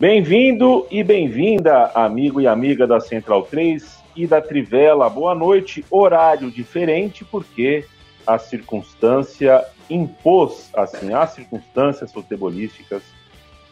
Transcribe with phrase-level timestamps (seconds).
[0.00, 5.10] Bem-vindo e bem-vinda, amigo e amiga da Central 3 e da Trivela.
[5.10, 5.84] Boa noite.
[5.90, 7.84] Horário diferente porque
[8.24, 13.02] a circunstância impôs, assim, as circunstâncias futebolísticas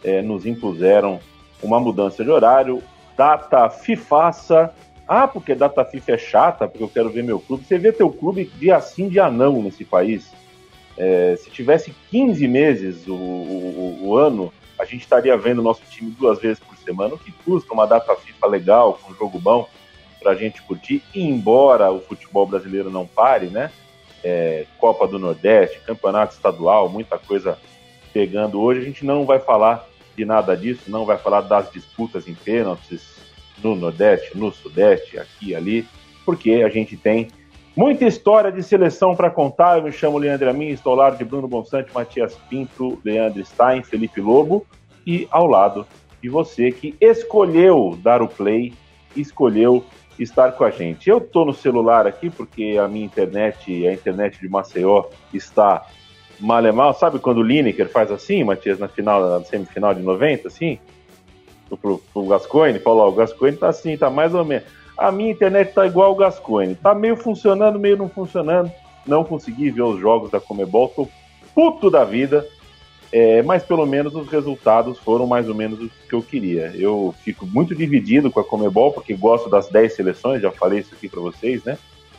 [0.03, 1.21] é, nos impuseram
[1.63, 2.83] uma mudança de horário.
[3.15, 4.73] Data FIFAça.
[5.07, 7.63] Ah, porque data FIFA é chata, porque eu quero ver meu clube.
[7.63, 10.29] Você vê teu clube dia sim, dia não nesse país.
[10.97, 16.11] É, se tivesse 15 meses o, o, o ano, a gente estaria vendo nosso time
[16.11, 19.67] duas vezes por semana, o que custa uma data FIFA legal, com um jogo bom,
[20.19, 23.71] para a gente curtir, e embora o futebol brasileiro não pare, né?
[24.23, 27.57] É, Copa do Nordeste, Campeonato Estadual, muita coisa
[28.11, 32.27] pegando hoje, a gente não vai falar de nada disso, não vai falar das disputas
[32.27, 33.17] em pênaltis
[33.63, 35.87] no Nordeste, no Sudeste, aqui e ali,
[36.25, 37.27] porque a gente tem
[37.77, 39.77] Muita história de seleção para contar.
[39.77, 43.83] Eu me chamo Leandro Amin, estou ao lado de Bruno Bonsante, Matias Pinto, Leandro Stein,
[43.83, 44.65] Felipe Lobo
[45.05, 45.85] e ao lado
[46.19, 48.73] de você que escolheu dar o play,
[49.15, 49.85] escolheu
[50.17, 51.07] estar com a gente.
[51.07, 55.85] Eu estou no celular aqui porque a minha internet, a internet de Maceió, está
[56.39, 56.95] mal e mal.
[56.95, 60.79] Sabe quando o Lineker faz assim, Matias, na final, na semifinal de 90, assim?
[61.79, 64.65] Pro, pro Gascoigne, falou, o Gascoigne tá assim, tá mais ou menos.
[64.97, 66.75] A minha internet tá igual o Gascoigne.
[66.75, 68.71] Tá meio funcionando, meio não funcionando.
[69.05, 70.89] Não consegui ver os jogos da Comebol.
[70.89, 71.07] Tô
[71.53, 72.45] puto da vida.
[73.11, 76.73] É, mas pelo menos os resultados foram mais ou menos o que eu queria.
[76.75, 80.93] Eu fico muito dividido com a Comebol, porque gosto das 10 seleções, já falei isso
[80.93, 81.77] aqui para vocês, né?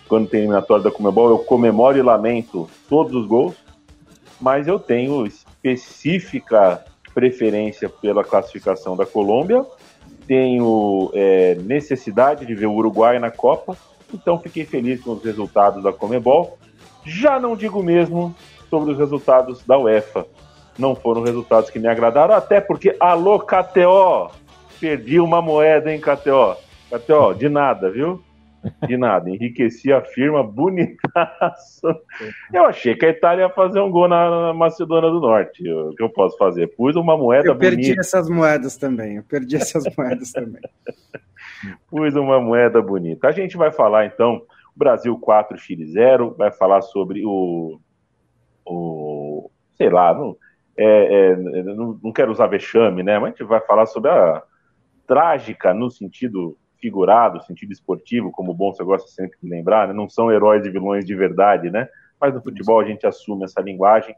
[0.09, 3.55] Quando tem eliminatório da Comebol, eu comemoro e lamento todos os gols,
[4.41, 9.67] mas eu tenho específica preferência pela classificação da Colômbia
[10.29, 13.77] tenho é, necessidade de ver o Uruguai na Copa,
[14.13, 16.59] então fiquei feliz com os resultados da Comebol.
[17.05, 18.35] Já não digo mesmo
[18.69, 20.27] sobre os resultados da UEFA.
[20.79, 24.31] Não foram resultados que me agradaram, até porque, alô, KTO,
[24.79, 26.57] perdi uma moeda, hein, KTO?
[26.91, 28.23] KTO, de nada, viu?
[28.87, 31.87] De nada, enriqueci a firma, bonitaço.
[32.53, 35.69] Eu achei que a Itália ia fazer um gol na, Macedônia do Norte.
[35.71, 36.67] O que eu posso fazer?
[36.77, 38.01] Pus uma moeda Eu perdi bonita.
[38.01, 39.17] essas moedas também.
[39.17, 40.61] Eu perdi essas moedas também.
[41.89, 43.29] Pus uma moeda bonita.
[43.29, 44.43] A gente vai falar então,
[44.75, 47.81] Brasil 4, Chile 0, vai falar sobre o.
[48.67, 50.37] o sei lá, não,
[50.77, 53.19] é, é, não, não quero usar vexame, né?
[53.19, 54.43] Mas a gente vai falar sobre a
[55.07, 59.95] trágica, no sentido figurado, sentido esportivo, como o Bonsa gosta sempre de lembrar, né?
[59.95, 61.89] não são heróis e vilões de verdade, né?
[62.21, 64.15] Mas no futebol a gente assume essa linguagem.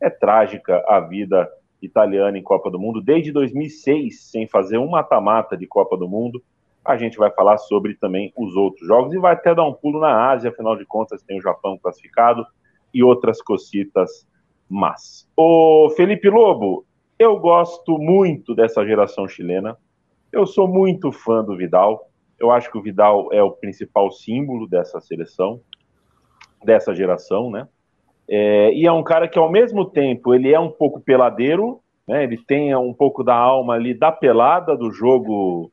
[0.00, 1.48] É trágica a vida
[1.82, 6.42] italiana em Copa do Mundo, desde 2006, sem fazer um mata-mata de Copa do Mundo.
[6.84, 10.00] A gente vai falar sobre também os outros jogos e vai até dar um pulo
[10.00, 12.46] na Ásia, afinal de contas tem o Japão classificado
[12.92, 14.26] e outras cocitas
[14.70, 15.28] mas.
[15.36, 16.86] O Felipe Lobo,
[17.18, 19.76] eu gosto muito dessa geração chilena.
[20.32, 22.08] Eu sou muito fã do Vidal.
[22.38, 25.60] Eu acho que o Vidal é o principal símbolo dessa seleção,
[26.64, 27.66] dessa geração, né?
[28.28, 32.22] É, e é um cara que, ao mesmo tempo, ele é um pouco peladeiro, né?
[32.22, 35.72] Ele tem um pouco da alma ali da pelada do jogo,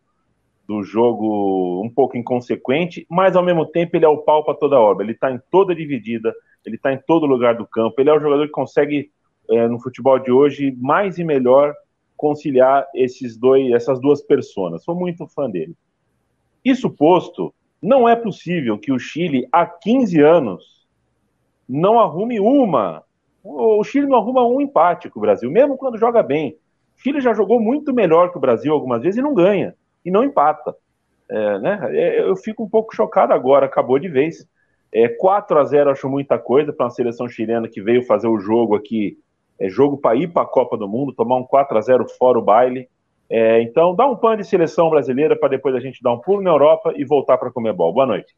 [0.68, 4.80] do jogo um pouco inconsequente, mas ao mesmo tempo ele é o pau para toda
[4.80, 5.06] obra.
[5.06, 6.34] Ele está em toda dividida,
[6.66, 8.02] ele está em todo lugar do campo.
[8.02, 9.12] Ele é o jogador que consegue,
[9.52, 11.76] é, no futebol de hoje, mais e melhor
[12.18, 14.84] conciliar esses dois, essas duas personas.
[14.84, 15.76] Sou muito fã dele.
[16.66, 20.88] Isso posto, não é possível que o Chile, há 15 anos,
[21.70, 23.04] não arrume uma.
[23.44, 26.58] O Chile não arruma um empate com o Brasil, mesmo quando joga bem.
[26.98, 30.10] O Chile já jogou muito melhor que o Brasil algumas vezes e não ganha, e
[30.10, 30.76] não empata.
[31.30, 31.80] É, né?
[31.92, 34.48] É, eu fico um pouco chocado agora, acabou de vez.
[34.92, 38.40] É, 4 a 0 acho muita coisa para uma seleção chilena que veio fazer o
[38.40, 39.18] jogo aqui
[39.60, 42.38] é jogo para ir para a Copa do Mundo, tomar um 4 a 0 fora
[42.38, 42.88] o baile.
[43.30, 46.42] É, então, dá um pano de seleção brasileira para depois a gente dar um pulo
[46.42, 47.94] na Europa e voltar para comer bola.
[47.94, 48.34] Boa noite.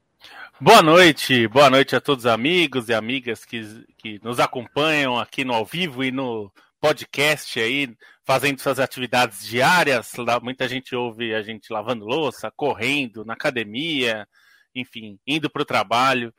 [0.59, 5.45] Boa noite, boa noite a todos os amigos e amigas que, que nos acompanham aqui
[5.45, 6.51] no ao vivo e no
[6.81, 7.95] podcast aí,
[8.25, 10.11] fazendo suas atividades diárias.
[10.41, 14.27] Muita gente ouve a gente lavando louça, correndo, na academia,
[14.75, 16.33] enfim, indo para o trabalho.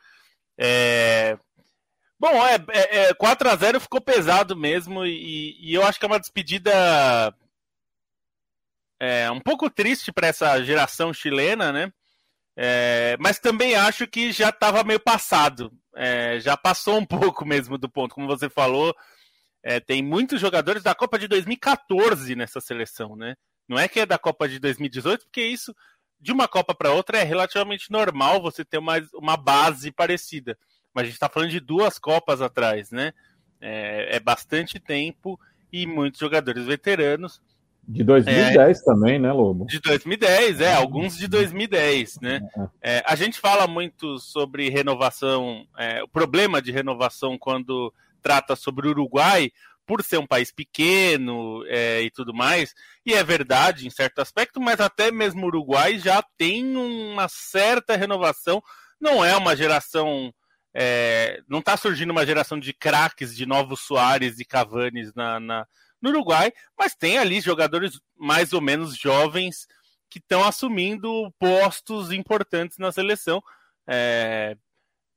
[0.58, 1.38] É...
[2.20, 6.04] Bom, é, é, é 4 a 0 ficou pesado mesmo e, e, eu acho que
[6.04, 6.70] é uma despedida
[9.00, 11.90] é, um pouco triste para essa geração chilena, né?
[12.54, 15.72] É, mas também acho que já estava meio passado.
[15.96, 18.94] É, já passou um pouco mesmo do ponto, como você falou.
[19.62, 23.34] É, tem muitos jogadores da Copa de 2014 nessa seleção, né?
[23.66, 25.74] Não é que é da Copa de 2018, porque isso
[26.20, 30.58] de uma Copa para outra é relativamente normal você ter uma, uma base parecida.
[30.94, 33.12] Mas a gente está falando de duas Copas atrás, né?
[33.60, 35.38] É, é, bastante tempo
[35.72, 37.40] e muitos jogadores veteranos.
[37.86, 39.66] De 2010 é, também, né, Lobo?
[39.66, 42.40] De 2010, é, alguns de 2010, né?
[42.82, 42.96] É.
[42.96, 48.86] é, a gente fala muito sobre renovação, é, o problema de renovação quando trata sobre
[48.86, 49.50] o Uruguai,
[49.90, 54.60] por ser um país pequeno é, e tudo mais, e é verdade em certo aspecto,
[54.60, 58.62] mas até mesmo o Uruguai já tem uma certa renovação,
[59.00, 60.32] não é uma geração.
[60.74, 65.66] É, não está surgindo uma geração de craques, de novos Soares e Cavanes na, na,
[66.00, 69.66] no Uruguai, mas tem ali jogadores mais ou menos jovens
[70.08, 73.42] que estão assumindo postos importantes na seleção.
[73.88, 74.56] É,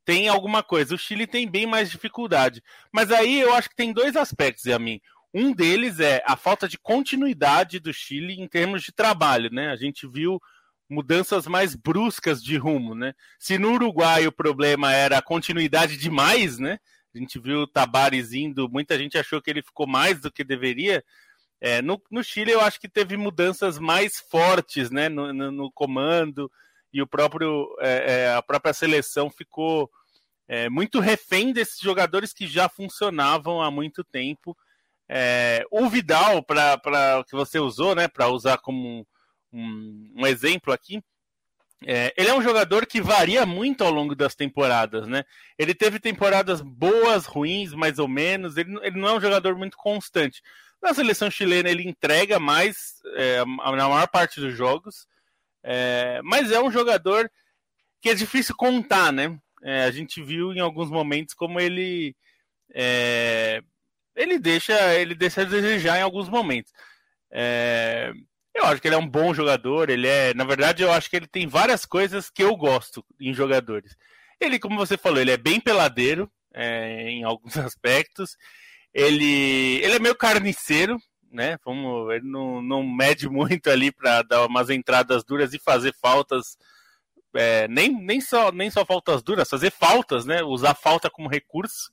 [0.04, 0.94] tem alguma coisa.
[0.94, 2.62] O Chile tem bem mais dificuldade.
[2.92, 5.00] Mas aí eu acho que tem dois aspectos, a mim.
[5.32, 9.70] Um deles é a falta de continuidade do Chile em termos de trabalho, né?
[9.70, 10.40] A gente viu
[10.88, 13.14] mudanças mais bruscas de rumo, né?
[13.38, 16.78] Se no Uruguai o problema era a continuidade demais, né?
[17.14, 20.42] A gente viu o Tabares indo, muita gente achou que ele ficou mais do que
[20.42, 21.02] deveria.
[21.60, 25.08] É, no, no, Chile eu acho que teve mudanças mais fortes, né?
[25.08, 26.50] No, no, no comando,
[26.92, 29.90] e o próprio é, é, a própria seleção ficou
[30.46, 34.56] é, muito refém desses jogadores que já funcionavam há muito tempo.
[35.08, 39.06] É, o Vidal, para que você usou, né, para usar como
[39.54, 41.02] um, um, exemplo aqui,
[41.86, 45.24] é, ele é um jogador que varia muito ao longo das temporadas, né?
[45.58, 48.56] Ele teve temporadas boas, ruins, mais ou menos.
[48.56, 50.42] Ele, ele não é um jogador muito constante.
[50.82, 55.06] Na seleção chilena ele entrega mais é, na maior parte dos jogos.
[55.62, 57.30] É, mas é um jogador
[58.00, 59.38] que é difícil contar, né?
[59.62, 62.14] É, a gente viu em alguns momentos como ele
[62.74, 63.62] é,
[64.14, 66.72] ele deixa ele deixa a desejar em alguns momentos.
[68.54, 69.90] Eu acho que ele é um bom jogador.
[69.90, 73.34] Ele é, na verdade, eu acho que ele tem várias coisas que eu gosto em
[73.34, 73.96] jogadores.
[74.40, 78.36] Ele, como você falou, ele é bem peladeiro é, em alguns aspectos.
[78.92, 80.96] Ele, ele é meio carniceiro,
[81.32, 81.58] né?
[81.64, 86.56] Vamos, ele não, não mede muito ali para dar umas entradas duras e fazer faltas.
[87.34, 90.44] É, nem, nem, só, nem só faltas duras, fazer faltas, né?
[90.44, 91.92] Usar falta como recurso.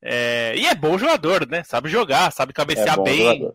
[0.00, 1.64] É, e é bom jogador, né?
[1.64, 3.52] Sabe jogar, sabe cabecear é bem,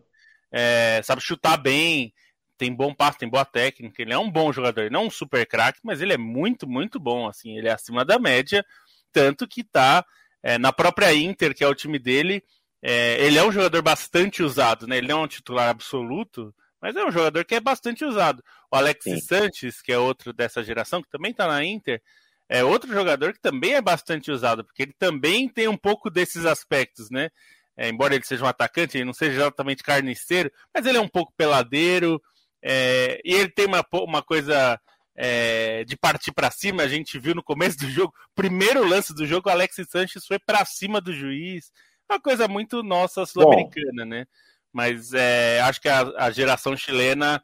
[0.52, 2.14] é, sabe chutar bem,
[2.57, 4.02] tem bom passe, tem boa técnica.
[4.02, 7.28] Ele é um bom jogador, não um super craque, mas ele é muito, muito bom.
[7.28, 8.66] Assim, ele é acima da média,
[9.12, 10.06] tanto que tá
[10.44, 12.44] é, na própria Inter, que é o time dele,
[12.81, 14.98] é, ele é um jogador bastante usado, né?
[14.98, 18.44] Ele não é um titular absoluto, mas é um jogador que é bastante usado.
[18.72, 22.00] O Alexis Sanches, que é outro dessa geração, que também está na Inter,
[22.48, 26.46] é outro jogador que também é bastante usado, porque ele também tem um pouco desses
[26.46, 27.30] aspectos, né?
[27.75, 31.08] É, embora ele seja um atacante, ele não seja exatamente carniceiro, mas ele é um
[31.08, 32.22] pouco peladeiro,
[32.67, 34.81] é, e ele tem uma, uma coisa
[35.15, 36.81] é, de partir para cima.
[36.81, 40.39] A gente viu no começo do jogo, primeiro lance do jogo, o Alexis Sanches foi
[40.39, 41.72] para cima do juiz
[42.10, 44.25] uma coisa muito nossa sul-americana, né?
[44.72, 47.41] Mas é, acho que a, a geração chilena,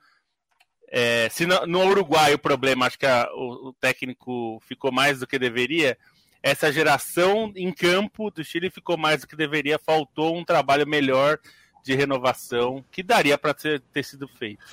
[0.90, 5.20] é, se no, no, Uruguai o problema, acho que a, o, o, técnico ficou mais
[5.20, 5.98] do que deveria,
[6.44, 11.40] essa geração em campo do Chile ficou mais do que deveria, faltou um trabalho melhor
[11.84, 14.64] de renovação que daria para ter, ter sido feito.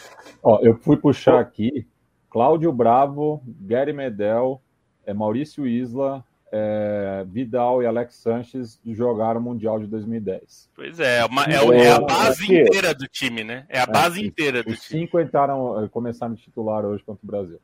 [0.43, 1.87] Ó, eu fui puxar aqui
[2.31, 4.61] Cláudio Bravo, Gary Medel,
[5.07, 10.71] é, Maurício Isla, é, Vidal e Alex Sanches jogaram o Mundial de 2010.
[10.75, 13.67] Pois é, é uma, é, é, a base inteira do time, né?
[13.69, 15.03] É a é, base inteira do os time.
[15.03, 17.61] Cinco entraram, eh, começaram a titular hoje contra o Brasil.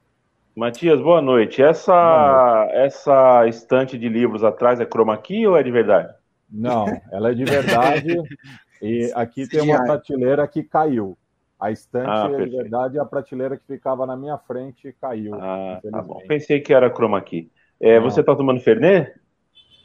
[0.55, 1.63] Matias, boa noite.
[1.63, 2.77] Essa, boa noite.
[2.77, 6.15] essa estante de livros atrás é chroma key ou é de verdade?
[6.51, 8.15] Não, ela é de verdade.
[8.83, 11.17] e aqui tem uma prateleira que caiu.
[11.59, 15.35] A estante ah, é de verdade a prateleira que ficava na minha frente caiu.
[15.35, 16.21] Ah, tá bom.
[16.27, 17.51] Pensei que era chroma key.
[17.81, 19.13] É, você tá tomando Fernet?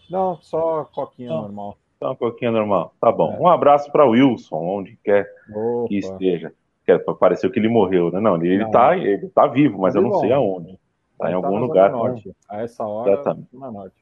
[0.09, 1.43] Não, só coquinha Não.
[1.43, 1.77] normal.
[1.99, 2.93] Só uma coquinha normal.
[2.99, 3.33] Tá bom.
[3.33, 3.39] É.
[3.39, 5.87] Um abraço para Wilson, onde quer Opa.
[5.87, 6.53] que esteja.
[6.85, 8.19] Que pareceu que ele morreu, né?
[8.19, 8.71] Não, ele, Não.
[8.71, 10.79] Tá, ele tá vivo, mas eu não sei aonde.
[11.17, 11.91] Tá em algum tá lugar.
[11.91, 12.33] Norte.
[12.49, 13.47] A essa hora, Exatamente.
[13.53, 13.95] na norte.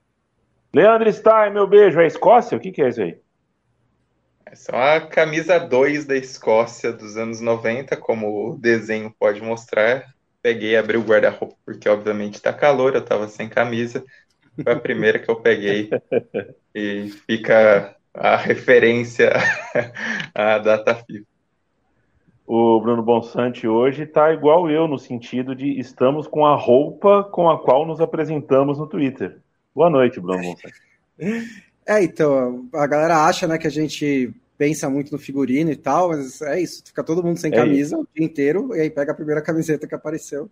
[0.74, 2.00] Leandro Stein, meu beijo.
[2.00, 2.58] É Escócia?
[2.58, 3.20] O que, que é isso aí?
[4.52, 10.06] Essa é uma camisa 2 da Escócia dos anos 90, como o desenho pode mostrar.
[10.42, 14.06] Peguei, abri o guarda-roupa, porque obviamente tá calor, eu tava sem camisa.
[14.64, 15.90] Foi a primeira que eu peguei.
[16.74, 19.34] E fica a referência
[20.34, 21.26] à data FIFA.
[22.46, 27.50] O Bruno Bonsante hoje está igual eu, no sentido de estamos com a roupa com
[27.50, 29.42] a qual nos apresentamos no Twitter.
[29.76, 30.82] Boa noite, Bruno Bonsante.
[31.88, 36.10] É, então, a galera acha, né, que a gente pensa muito no figurino e tal,
[36.10, 38.02] mas é isso, fica todo mundo sem é camisa isso.
[38.04, 40.50] o dia inteiro, e aí pega a primeira camiseta que apareceu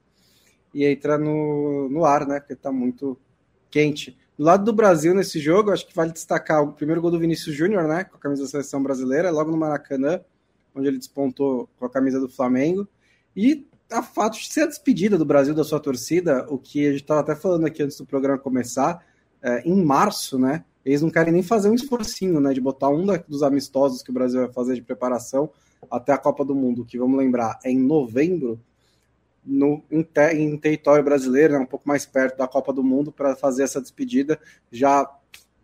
[0.74, 3.18] e entra no, no ar, né, porque tá muito
[3.70, 4.18] quente.
[4.38, 7.54] Do lado do Brasil nesse jogo, acho que vale destacar o primeiro gol do Vinícius
[7.54, 10.22] Júnior, né, com a camisa da seleção brasileira, logo no Maracanã,
[10.74, 12.88] onde ele despontou com a camisa do Flamengo,
[13.36, 16.92] e a fato de ser a despedida do Brasil da sua torcida, o que a
[16.92, 19.06] gente estava até falando aqui antes do programa começar,
[19.42, 23.06] é, em março, né, eles não querem nem fazer um esforcinho, né, de botar um
[23.28, 25.50] dos amistosos que o Brasil vai fazer de preparação
[25.90, 28.60] até a Copa do Mundo, que vamos lembrar, é em novembro,
[29.46, 33.12] no, em, te, em território brasileiro, né, um pouco mais perto da Copa do Mundo,
[33.12, 34.40] para fazer essa despedida.
[34.72, 35.10] Já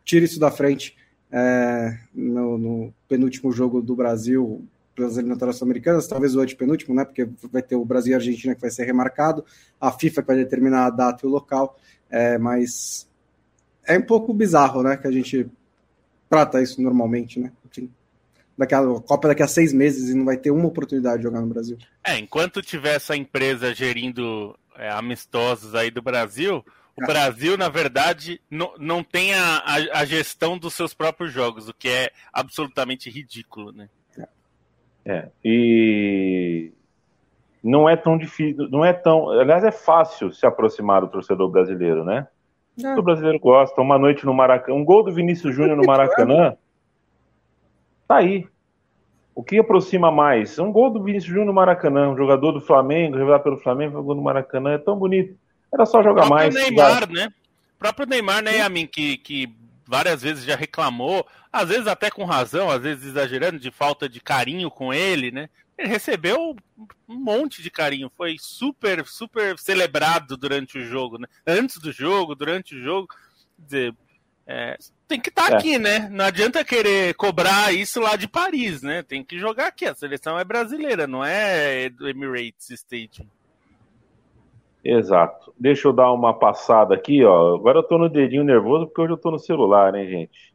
[0.03, 0.95] tira isso da frente
[1.31, 4.63] é, no, no, penúltimo jogo do Brasil
[4.93, 8.53] pelas eliminatórias americanas, talvez o antepenúltimo, né, porque vai ter o Brasil e a Argentina
[8.53, 9.43] que vai ser remarcado,
[9.79, 11.77] a FIFA que vai determinar a data e o local,
[12.09, 13.07] é, mas
[13.93, 14.97] é um pouco bizarro, né?
[14.97, 15.47] Que a gente
[16.29, 17.51] trata isso normalmente, né?
[17.69, 17.89] Assim,
[18.57, 21.23] daqui a, a Copa daqui a seis meses e não vai ter uma oportunidade de
[21.23, 21.77] jogar no Brasil.
[22.05, 26.63] É, enquanto tiver essa empresa gerindo é, amistosos aí do Brasil,
[26.95, 31.67] o Brasil, na verdade, não, não tem a, a, a, gestão dos seus próprios jogos,
[31.67, 33.89] o que é absolutamente ridículo, né?
[35.03, 36.71] É, e
[37.63, 39.29] não é tão difícil, não é tão.
[39.29, 42.27] Aliás, é fácil se aproximar do torcedor brasileiro, né?
[42.83, 42.95] É.
[42.95, 43.81] O brasileiro gosta.
[43.81, 44.77] Uma noite no Maracanã.
[44.77, 46.55] Um gol do Vinícius Júnior no Maracanã.
[48.07, 48.45] Tá aí.
[49.33, 50.59] O que aproxima mais?
[50.59, 52.09] Um gol do Vinícius Júnior no Maracanã.
[52.09, 54.73] Um jogador do Flamengo, revelado pelo Flamengo, um gol no Maracanã.
[54.73, 55.33] É tão bonito.
[55.73, 56.53] Era só jogar o mais.
[56.53, 57.27] Neymar, né?
[57.77, 59.47] O próprio Neymar, né, Yamin, que, que
[59.87, 64.19] várias vezes já reclamou, às vezes até com razão, às vezes exagerando, de falta de
[64.19, 65.49] carinho com ele, né?
[65.81, 66.55] Ele recebeu
[67.09, 71.27] um monte de carinho, foi super, super celebrado durante o jogo, né?
[71.45, 73.07] Antes do jogo, durante o jogo.
[73.07, 73.95] Quer dizer,
[74.45, 75.57] é, tem que estar tá é.
[75.57, 76.07] aqui, né?
[76.11, 79.01] Não adianta querer cobrar isso lá de Paris, né?
[79.01, 79.85] Tem que jogar aqui.
[79.87, 83.25] A seleção é brasileira, não é do Emirates Stadium.
[84.83, 85.51] Exato.
[85.59, 87.55] Deixa eu dar uma passada aqui, ó.
[87.55, 90.50] Agora eu tô no dedinho nervoso porque hoje eu tô no celular, né, gente?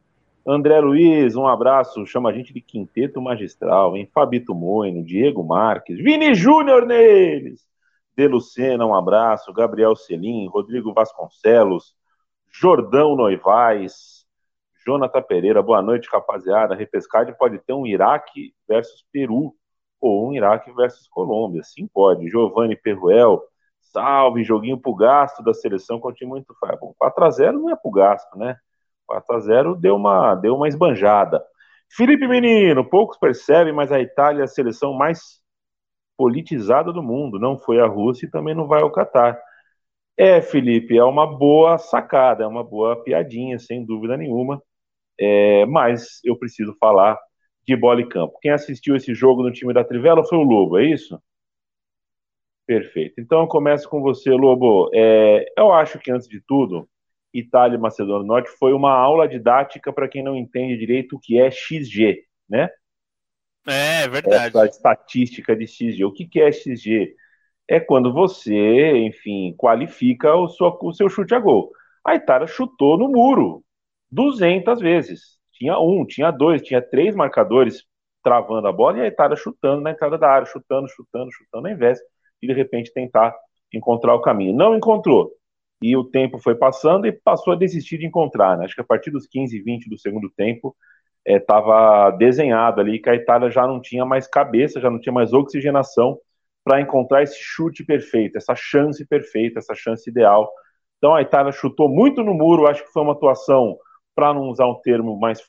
[0.49, 4.09] André Luiz, um abraço, chama a gente de Quinteto Magistral, hein?
[4.13, 7.67] Fabito Moino, Diego Marques, Vini Júnior neles,
[8.15, 11.93] De Lucena, um abraço, Gabriel Selim, Rodrigo Vasconcelos,
[12.49, 14.25] Jordão Noivais,
[14.85, 16.75] Jonathan Pereira, boa noite, rapaziada.
[16.75, 19.53] Repescade pode ter um Iraque versus Peru,
[19.99, 22.29] ou um Iraque versus Colômbia, sim pode.
[22.29, 23.43] Giovanni Perruel,
[23.81, 26.55] salve, joguinho pro gasto da seleção com time muito.
[26.79, 28.57] Bom, 4x0 não é pro gasto, né?
[29.07, 31.43] 4 a 0 deu uma, deu uma esbanjada.
[31.89, 35.41] Felipe Menino, poucos percebem, mas a Itália é a seleção mais
[36.17, 37.39] politizada do mundo.
[37.39, 39.39] Não foi a Rússia e também não vai ao Catar.
[40.17, 44.61] É, Felipe, é uma boa sacada, é uma boa piadinha, sem dúvida nenhuma.
[45.19, 47.17] É, mas eu preciso falar
[47.67, 48.39] de bola e campo.
[48.41, 51.21] Quem assistiu esse jogo no time da Trivela foi o Lobo, é isso?
[52.65, 53.21] Perfeito.
[53.21, 54.89] Então eu começo com você, Lobo.
[54.93, 56.87] É, eu acho que antes de tudo,
[57.39, 61.19] Itália e Macedônia do Norte foi uma aula didática para quem não entende direito o
[61.19, 62.69] que é XG, né?
[63.67, 64.47] É, é verdade.
[64.47, 66.05] Essa estatística de XG.
[66.05, 67.13] O que, que é XG?
[67.69, 71.71] É quando você, enfim, qualifica o, seu, o seu chute a gol.
[72.05, 73.63] A Itália chutou no muro
[74.09, 75.37] 200 vezes.
[75.51, 77.83] Tinha um, tinha dois, tinha três marcadores
[78.23, 81.73] travando a bola e a Itália chutando na entrada da área, chutando, chutando, chutando, ao
[81.73, 81.99] invés
[82.41, 83.35] de de repente tentar
[83.73, 84.55] encontrar o caminho.
[84.55, 85.31] Não encontrou
[85.81, 88.57] e o tempo foi passando e passou a desistir de encontrar.
[88.57, 88.65] Né?
[88.65, 90.75] Acho que a partir dos 15, 20 do segundo tempo
[91.25, 95.13] estava é, desenhado ali que a Itália já não tinha mais cabeça, já não tinha
[95.13, 96.17] mais oxigenação
[96.63, 100.49] para encontrar esse chute perfeito, essa chance perfeita, essa chance ideal.
[100.97, 103.77] Então a Itália chutou muito no muro, acho que foi uma atuação,
[104.15, 105.41] para não usar um termo mais,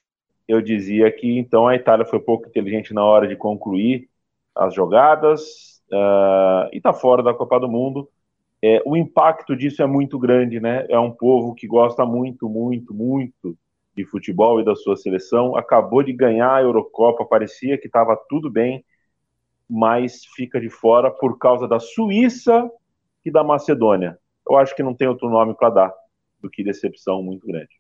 [0.47, 4.09] eu dizia que então a Itália foi pouco inteligente na hora de concluir
[4.55, 8.09] as jogadas uh, e está fora da Copa do Mundo
[8.63, 10.85] é, o impacto disso é muito grande, né?
[10.89, 13.57] É um povo que gosta muito, muito, muito
[13.97, 15.57] de futebol e da sua seleção.
[15.57, 18.85] Acabou de ganhar a Eurocopa, parecia que estava tudo bem,
[19.69, 22.69] mas fica de fora por causa da Suíça
[23.25, 24.19] e da Macedônia.
[24.49, 25.95] Eu acho que não tem outro nome para dar
[26.41, 27.79] do que decepção muito grande.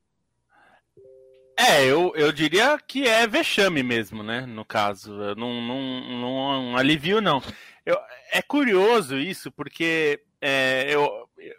[1.58, 4.46] É, eu, eu diria que é vexame mesmo, né?
[4.46, 5.12] No caso.
[5.34, 7.42] Não, não, não, não alivio, não.
[7.84, 7.96] Eu,
[8.32, 11.54] é curioso isso, porque é, eu, eu,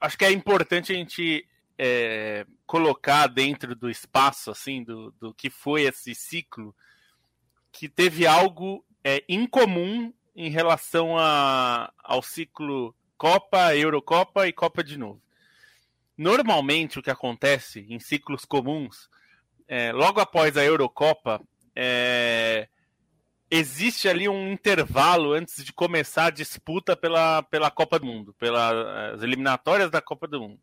[0.00, 1.46] acho que é importante a gente
[1.78, 6.74] é, colocar dentro do espaço, assim, do, do que foi esse ciclo,
[7.72, 14.98] que teve algo é, incomum em relação a, ao ciclo Copa, Eurocopa e Copa de
[14.98, 15.22] novo.
[16.16, 19.08] Normalmente o que acontece em ciclos comuns,
[19.66, 21.40] é, logo após a Eurocopa,
[21.74, 22.68] é,
[23.50, 29.22] existe ali um intervalo antes de começar a disputa pela, pela Copa do Mundo, pelas
[29.22, 30.60] eliminatórias da Copa do Mundo.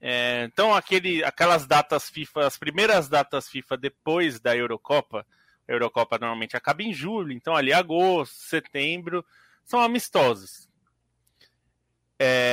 [0.00, 5.24] É, então, aquele, aquelas datas FIFA, as primeiras datas FIFA depois da Eurocopa,
[5.68, 9.24] a Eurocopa normalmente acaba em julho, então ali agosto, setembro,
[9.64, 10.68] são amistosos.
[12.18, 12.51] É,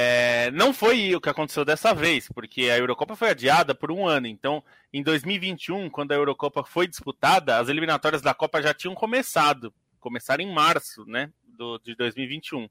[0.51, 4.27] não foi o que aconteceu dessa vez, porque a Eurocopa foi adiada por um ano.
[4.27, 4.63] Então,
[4.94, 9.74] em 2021, quando a Eurocopa foi disputada, as eliminatórias da Copa já tinham começado.
[10.00, 12.70] Começaram em março né, do, de 2021.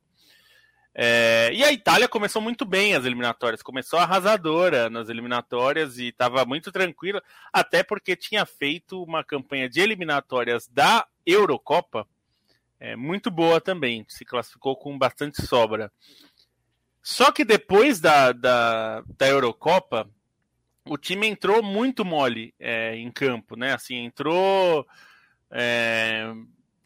[0.94, 6.44] É, e a Itália começou muito bem as eliminatórias, começou arrasadora nas eliminatórias e estava
[6.44, 12.06] muito tranquila, até porque tinha feito uma campanha de eliminatórias da Eurocopa
[12.80, 15.92] é, muito boa também, se classificou com bastante sobra.
[17.02, 20.09] Só que depois da, da, da Eurocopa,
[20.85, 23.75] o time entrou muito mole é, em campo, né?
[23.75, 24.87] Assim, entrou
[25.50, 26.33] é,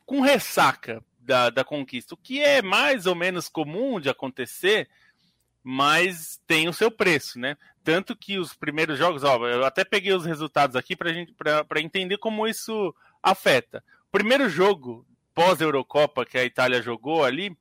[0.04, 4.88] com ressaca da, da conquista, o que é mais ou menos comum de acontecer,
[5.62, 7.56] mas tem o seu preço, né?
[7.84, 12.46] Tanto que os primeiros jogos, ó, eu até peguei os resultados aqui para entender como
[12.46, 13.82] isso afeta.
[14.08, 17.56] O primeiro jogo pós-Eurocopa que a Itália jogou ali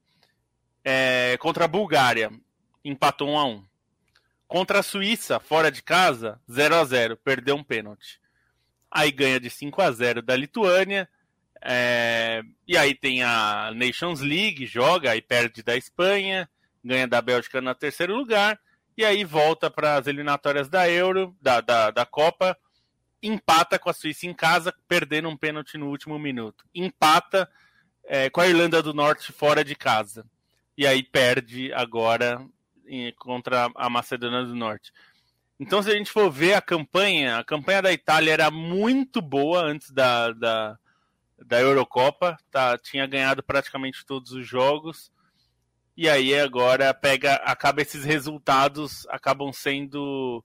[0.84, 2.32] é, contra a Bulgária
[2.84, 3.66] empatou 1 a 1
[4.48, 8.20] Contra a Suíça, fora de casa, 0 a 0 perdeu um pênalti.
[8.92, 11.08] Aí ganha de 5 a 0 da Lituânia.
[11.62, 12.42] É...
[12.68, 16.50] E aí tem a Nations League, joga e perde da Espanha,
[16.84, 18.60] ganha da Bélgica no terceiro lugar,
[18.98, 22.58] e aí volta para as eliminatórias da Euro, da, da, da Copa,
[23.24, 26.66] empata com a Suíça em casa, perdendo um pênalti no último minuto.
[26.76, 27.50] Empata
[28.04, 30.26] é, com a Irlanda do Norte fora de casa.
[30.78, 32.46] E aí perde agora
[33.18, 34.92] contra a Macedônia do Norte.
[35.60, 39.62] Então, se a gente for ver a campanha, a campanha da Itália era muito boa
[39.62, 40.78] antes da, da,
[41.46, 42.78] da Eurocopa, tá?
[42.78, 45.12] tinha ganhado praticamente todos os jogos.
[45.96, 50.44] E aí agora pega, acaba esses resultados acabam sendo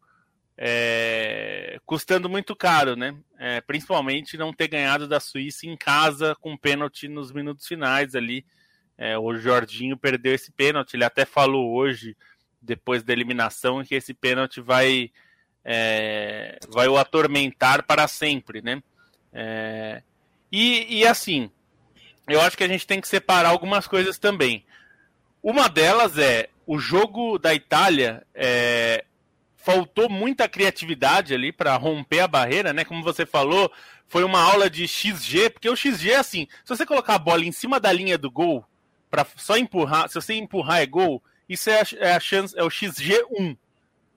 [0.58, 3.16] é, custando muito caro, né?
[3.38, 8.44] É, principalmente não ter ganhado da Suíça em casa com pênalti nos minutos finais ali.
[8.98, 12.16] É, o Jorginho perdeu esse pênalti, ele até falou hoje
[12.60, 15.10] depois da eliminação que esse pênalti vai
[15.64, 18.82] é, vai o atormentar para sempre, né?
[19.32, 20.02] É,
[20.50, 21.50] e, e assim,
[22.28, 24.64] eu acho que a gente tem que separar algumas coisas também.
[25.42, 29.04] Uma delas é o jogo da Itália é,
[29.56, 32.84] faltou muita criatividade ali para romper a barreira, né?
[32.84, 33.70] Como você falou,
[34.08, 37.44] foi uma aula de XG, porque o XG é assim: se você colocar a bola
[37.44, 38.64] em cima da linha do gol
[39.10, 42.62] para só empurrar, se você empurrar é gol, isso é a, é a chance, é
[42.62, 43.56] o XG1.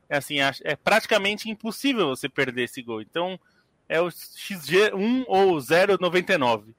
[0.09, 3.01] É assim, é, é praticamente impossível você perder esse gol.
[3.01, 3.39] Então,
[3.87, 6.73] é o XG1 ou 0,99.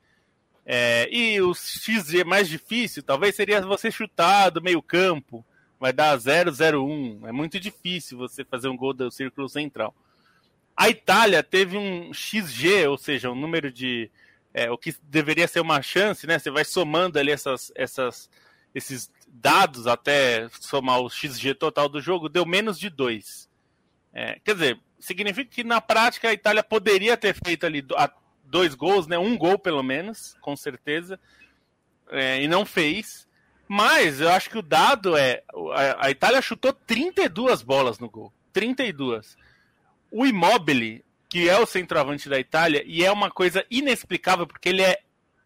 [0.65, 5.45] É, e o XG mais difícil, talvez, seria você chutar do meio campo.
[5.79, 7.27] Vai dar 0,01.
[7.27, 9.95] É muito difícil você fazer um gol do círculo central.
[10.77, 14.11] A Itália teve um XG, ou seja, um número de.
[14.53, 16.39] É, o que deveria ser uma chance, né?
[16.39, 18.29] Você vai somando ali essas, essas,
[18.75, 23.49] esses dados até somar o XG total do jogo, deu menos de 2.
[24.13, 27.85] É, quer dizer, significa que na prática a Itália poderia ter feito ali
[28.45, 29.17] dois gols, né?
[29.17, 31.19] Um gol pelo menos, com certeza,
[32.11, 33.29] é, e não fez.
[33.69, 38.33] Mas eu acho que o dado é a, a Itália chutou 32 bolas no gol,
[38.53, 39.37] 32.
[40.11, 44.83] O Immobile, que é o centroavante da Itália, e é uma coisa inexplicável porque ele
[44.83, 44.99] é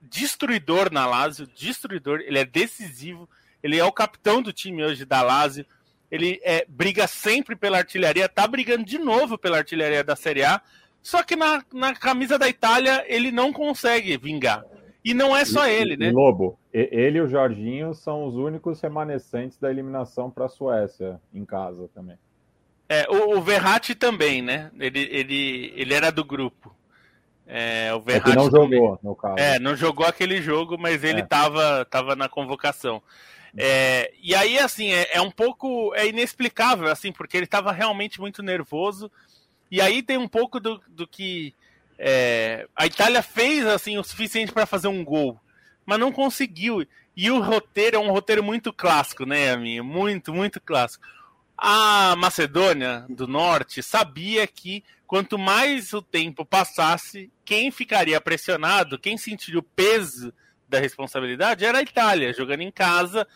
[0.02, 3.28] destruidor na Lazio, destruidor, ele é decisivo
[3.64, 5.64] ele é o capitão do time hoje da Lazio.
[6.10, 10.60] Ele é, briga sempre pela artilharia, tá brigando de novo pela artilharia da Série A.
[11.02, 14.62] Só que na, na camisa da Itália ele não consegue vingar.
[15.02, 16.10] E não é só ele, né?
[16.12, 21.44] Lobo, ele e o Jorginho são os únicos remanescentes da eliminação para a Suécia em
[21.44, 22.18] casa também.
[22.88, 24.70] É, o, o Verratti também, né?
[24.78, 26.74] Ele, ele, ele era do grupo.
[27.46, 29.34] É, o Verratti é não jogou, no caso.
[29.38, 31.84] É, não jogou aquele jogo, mas ele estava é.
[31.84, 33.02] tava na convocação.
[33.56, 38.20] É, e aí, assim, é, é, um pouco é inexplicável, assim, porque ele estava realmente
[38.20, 39.10] muito nervoso
[39.70, 41.54] E aí tem um pouco do, do que
[41.98, 45.38] é, a Itália fez assim o suficiente para fazer um gol,
[45.86, 46.84] mas não conseguiu.
[47.16, 49.84] E o roteiro é um roteiro muito clássico, né, amigo?
[49.84, 51.06] Muito, muito clássico.
[51.56, 59.16] A Macedônia do Norte sabia que quanto mais o tempo passasse, quem ficaria pressionado, quem
[59.16, 60.32] sentiria o peso
[60.68, 63.26] da responsabilidade era a Itália, jogando em casa,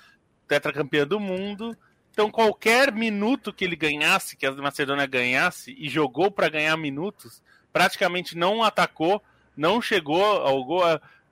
[0.48, 1.76] tetracampeã do mundo.
[2.10, 7.40] Então, qualquer minuto que ele ganhasse, que a Macedônia ganhasse, e jogou para ganhar minutos,
[7.72, 9.22] praticamente não atacou,
[9.56, 10.82] não chegou ao gol.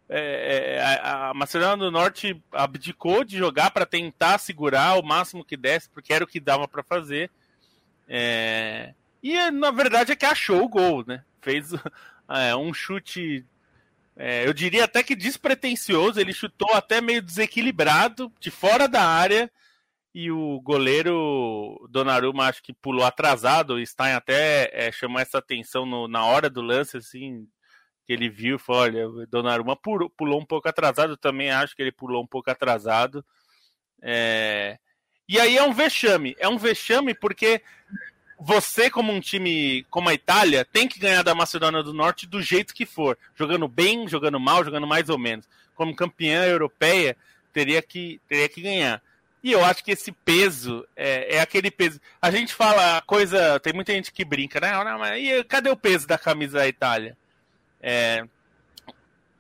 [0.09, 5.57] É, é, a Macedônia do Norte abdicou de jogar para tentar segurar o máximo que
[5.57, 7.31] desse, porque era o que dava para fazer.
[8.09, 11.25] É, e na verdade é que achou o gol, né?
[11.40, 11.71] Fez
[12.31, 13.45] é, um chute,
[14.16, 16.21] é, eu diria até que despretensioso.
[16.21, 19.51] Ele chutou até meio desequilibrado, de fora da área.
[20.14, 23.75] E o goleiro Donnarumma acho que pulou atrasado.
[23.75, 27.47] O Stein até é, chamou essa atenção no, na hora do lance, assim,
[28.07, 32.23] que ele viu, falou, olha, Donnarumma pulou, um pouco atrasado, também acho que ele pulou
[32.23, 33.25] um pouco atrasado.
[34.01, 34.79] É...
[35.29, 37.61] E aí é um vexame, é um vexame porque
[38.38, 42.40] você, como um time como a Itália, tem que ganhar da Macedônia do Norte do
[42.40, 45.49] jeito que for, jogando bem, jogando mal, jogando mais ou menos.
[45.75, 47.16] Como campeã europeia,
[47.53, 49.03] teria que, teria que ganhar.
[49.42, 52.01] E eu acho que esse peso é, é, aquele peso.
[52.21, 53.61] A gente fala coisa.
[53.61, 54.73] Tem muita gente que brinca, né?
[54.99, 57.16] Mas e cadê o peso da camisa da Itália?
[57.88, 58.25] É,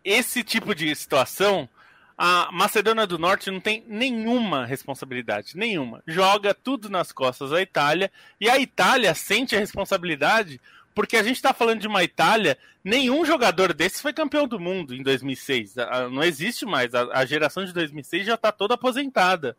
[0.04, 1.68] esse tipo de situação,
[2.16, 6.00] a Macedônia do Norte não tem nenhuma responsabilidade, nenhuma.
[6.06, 8.08] Joga tudo nas costas da Itália
[8.40, 10.60] e a Itália sente a responsabilidade
[10.94, 14.94] porque a gente está falando de uma Itália, nenhum jogador desses foi campeão do mundo
[14.94, 15.74] em 2006.
[16.12, 16.94] Não existe mais.
[16.94, 19.56] A geração de 2006 já está toda aposentada.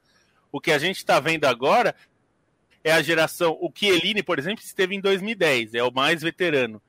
[0.49, 1.93] O que a gente está vendo agora
[2.85, 3.51] é a geração.
[3.59, 6.81] O Chiellini, por exemplo, esteve em 2010, é o mais veterano.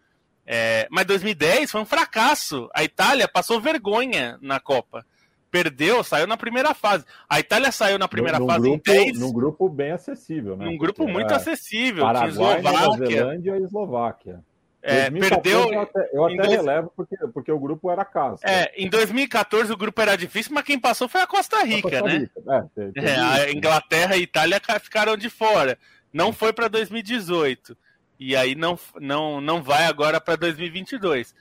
[0.50, 2.70] É, mas 2010 foi um fracasso.
[2.74, 5.04] A Itália passou vergonha na Copa.
[5.50, 7.04] Perdeu, saiu na primeira fase.
[7.28, 9.20] A Itália saiu na primeira num fase grupo, em 10.
[9.20, 10.64] Num grupo bem acessível, né?
[10.64, 12.04] Num grupo Porque muito acessível.
[12.04, 13.16] Paraguai, Nova Eslováquia.
[13.18, 14.44] Zelândia e Eslováquia.
[14.80, 15.72] É, 2014 perdeu.
[15.74, 18.40] Eu até, eu até dois- relevo porque, porque o grupo era casa.
[18.44, 22.04] É, em 2014 o grupo era difícil, mas quem passou foi a Costa Rica, Costa
[22.06, 22.18] né?
[22.18, 22.32] Rica.
[22.48, 23.50] É, te- teve É, a.
[23.52, 25.76] Inglaterra e a Itália ca- ficaram de fora.
[26.12, 27.76] Não foi para 2018.
[28.18, 31.34] E aí não, não, não vai agora para 2022.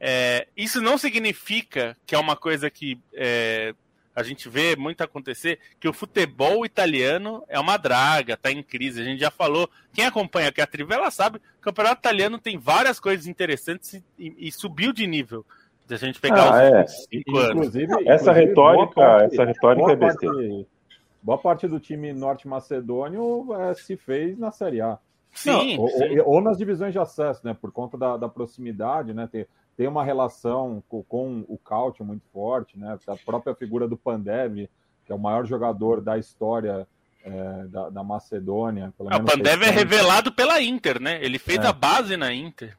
[0.00, 3.74] É, isso não significa que é uma coisa que é,
[4.16, 9.00] a gente vê muito acontecer, que o futebol italiano é uma draga, tá em crise.
[9.00, 12.98] A gente já falou, quem acompanha aqui a Trivela sabe, o campeonato italiano tem várias
[12.98, 15.44] coisas interessantes e, e- e subiu de nível.
[15.86, 17.06] Se a gente pegar Ah, os é.
[17.10, 17.56] cinco anos.
[17.76, 20.66] Inclusive, Essa inclusive, retórica- parte- essa retórica é besteira.
[21.22, 24.98] Boa parte do time norte-macedônio é, se fez na Série A.
[25.32, 26.18] Sim, ou, sim.
[26.20, 27.56] ou- ou nas divisões de acesso, né?
[27.58, 29.28] Por conta da, da proximidade, né?
[29.30, 32.98] Tem, tem uma relação com, com o Cautio muito forte, né?
[33.06, 34.68] A própria figura do Pandev,
[35.06, 36.86] que é o maior jogador da história
[37.24, 38.92] é, da, da Macedônia.
[38.98, 41.18] Pelo Ah, O Pandev é revelado pela Inter, né?
[41.24, 41.66] Ele fez É.
[41.66, 42.76] a base na Inter.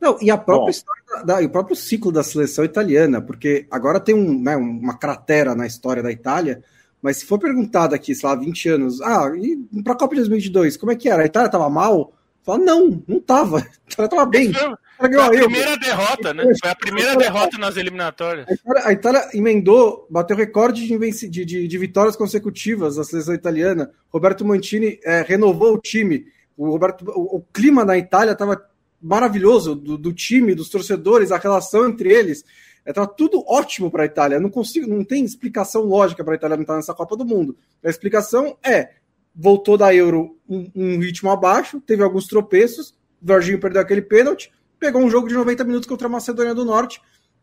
[0.00, 0.70] Não, e a própria Bom.
[0.70, 4.56] história da, da- e o próprio ciclo da seleção italiana, porque agora tem um, né,
[4.56, 6.62] uma cratera na história da Itália,
[7.02, 10.76] mas se for perguntado aqui, sei lá, 20 anos, ah, e pra Copa de 2022,
[10.76, 11.22] como é que era?
[11.22, 12.12] A Itália tava mal?
[12.42, 13.58] Fala, não, não tava.
[13.58, 14.52] A Itália tava bem.
[14.52, 16.44] Foi a primeira derrota, né?
[16.60, 18.46] Foi a primeira derrota nas eliminatórias.
[18.48, 23.90] A Itália, a Itália emendou, bateu recorde de, de, de- vitórias consecutivas da seleção italiana.
[24.10, 26.24] Roberto Mantini eh, renovou o time.
[26.56, 28.60] O, Roberto, o, o clima na Itália estava
[29.00, 32.44] maravilhoso, do, do time, dos torcedores, a relação entre eles.
[32.86, 34.40] Estava tudo ótimo para a Itália.
[34.40, 37.56] Não consigo, não tem explicação lógica para a Itália não estar nessa Copa do Mundo.
[37.84, 38.92] A explicação é:
[39.34, 44.50] voltou da Euro um, um ritmo abaixo, teve alguns tropeços, o Jorginho perdeu aquele pênalti,
[44.78, 47.00] pegou um jogo de 90 minutos contra a Macedônia do Norte.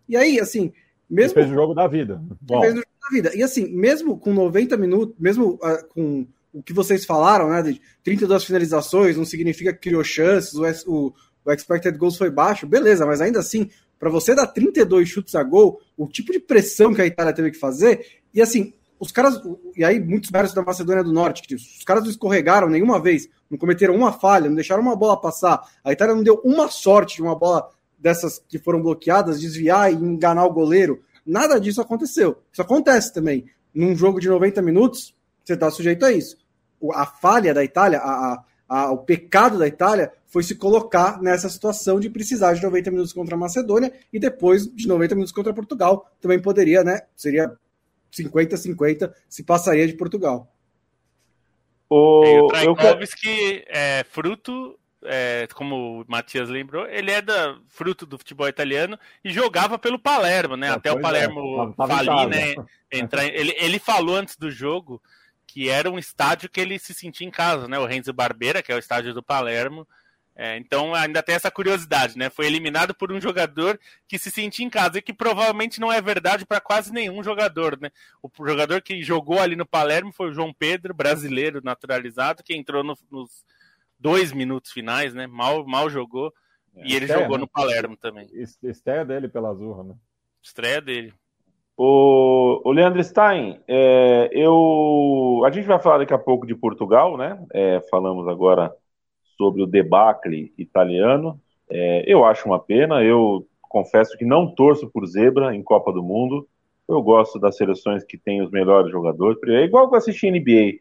[0.07, 0.73] E aí, assim, Ele
[1.09, 2.21] mesmo fez o jogo da vida.
[2.41, 3.35] Bom, fez no jogo da vida.
[3.35, 7.81] E assim, mesmo com 90 minutos, mesmo ah, com o que vocês falaram, né, de
[8.01, 13.05] 32 finalizações, não significa que criou chances, o, o, o expected goals foi baixo, beleza,
[13.05, 13.69] mas ainda assim,
[14.05, 17.49] para você dar 32 chutes a gol, o tipo de pressão que a Itália teve
[17.49, 19.41] que fazer, e assim, os caras,
[19.75, 23.27] e aí muitos méritos da Macedônia do Norte, que os caras não escorregaram nenhuma vez,
[23.49, 27.15] não cometeram uma falha, não deixaram uma bola passar, a Itália não deu uma sorte
[27.15, 32.37] de uma bola dessas que foram bloqueadas, desviar e enganar o goleiro, nada disso aconteceu.
[32.53, 33.45] Isso acontece também.
[33.73, 36.37] Num jogo de 90 minutos, você está sujeito a isso.
[36.93, 41.49] A falha da Itália, a, a- a- o pecado da Itália foi se colocar nessa
[41.49, 45.53] situação de precisar de 90 minutos contra a Macedônia e depois de 90 minutos contra
[45.53, 46.11] Portugal.
[46.19, 47.01] Também poderia, né?
[47.15, 47.55] Seria
[48.11, 50.51] 50-50 se passaria de Portugal.
[51.89, 52.47] O O, eu.
[52.47, 58.97] Traikovski é fruto é, como o Matias lembrou, ele é da, fruto do futebol italiano
[59.23, 60.67] e jogava pelo Palermo, né?
[60.67, 62.55] É, Até o é, Palermo é, falir, né?
[62.91, 65.01] Entrar, ele, ele falou antes do jogo
[65.55, 67.79] que era um estádio que ele se sentia em casa, né?
[67.79, 69.87] O Renzo Barbeira, que é o estádio do Palermo.
[70.35, 72.29] É, então ainda tem essa curiosidade, né?
[72.29, 76.01] Foi eliminado por um jogador que se sentia em casa e que provavelmente não é
[76.01, 77.89] verdade para quase nenhum jogador, né?
[78.21, 82.83] O jogador que jogou ali no Palermo foi o João Pedro, brasileiro naturalizado, que entrou
[82.83, 83.45] no, nos
[83.97, 85.25] dois minutos finais, né?
[85.25, 86.33] Mal, mal jogou.
[86.75, 87.41] É, e ele estreia, jogou né?
[87.43, 88.29] no Palermo também.
[88.61, 89.95] Estreia dele pela Azurra, né?
[90.43, 91.13] Estreia dele.
[91.77, 97.17] O, o Leandro Stein, é, eu, a gente vai falar daqui a pouco de Portugal,
[97.17, 97.37] né?
[97.53, 98.73] É, falamos agora
[99.37, 101.39] sobre o debacle italiano.
[101.69, 106.01] É, eu acho uma pena, eu confesso que não torço por zebra em Copa do
[106.01, 106.47] Mundo.
[106.87, 109.37] Eu gosto das seleções que têm os melhores jogadores.
[109.43, 110.79] É igual que eu assisti NBA.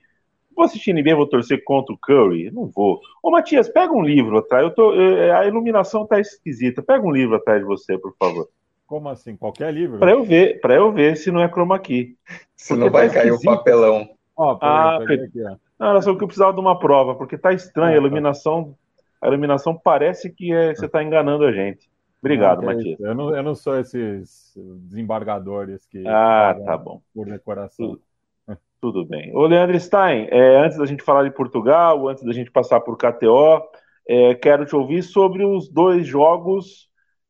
[0.55, 2.53] Vou assistir NBA, vou torcer contra o Curry?
[2.53, 3.01] Não vou.
[3.21, 4.63] Ô, Matias, pega um livro atrás.
[4.63, 6.83] Eu tô, eu, a iluminação tá esquisita.
[6.83, 8.49] Pega um livro atrás de você, por favor.
[8.87, 9.37] Como assim?
[9.37, 9.99] Qualquer livro?
[9.99, 12.17] Para eu ver, para eu ver se não é chroma key.
[12.57, 14.09] Se não vai tá cair o papelão.
[14.37, 15.31] Ó, ah, aqui,
[15.79, 18.07] não, era só que eu precisava de uma prova, porque tá estranho, ah, a tá.
[18.07, 18.77] iluminação,
[19.21, 21.89] a iluminação parece que é, você tá enganando a gente.
[22.21, 22.99] Obrigado, não, Matias.
[23.01, 24.53] Eu não, eu não sou esses
[24.89, 27.01] desembargadores que ah, tá bom.
[27.15, 27.99] por decoração.
[28.47, 29.35] Tudo, tudo bem.
[29.37, 32.97] Ô, Leandro Stein, é, antes da gente falar de Portugal, antes da gente passar por
[32.97, 33.63] KTO,
[34.09, 36.89] é, quero te ouvir sobre os dois jogos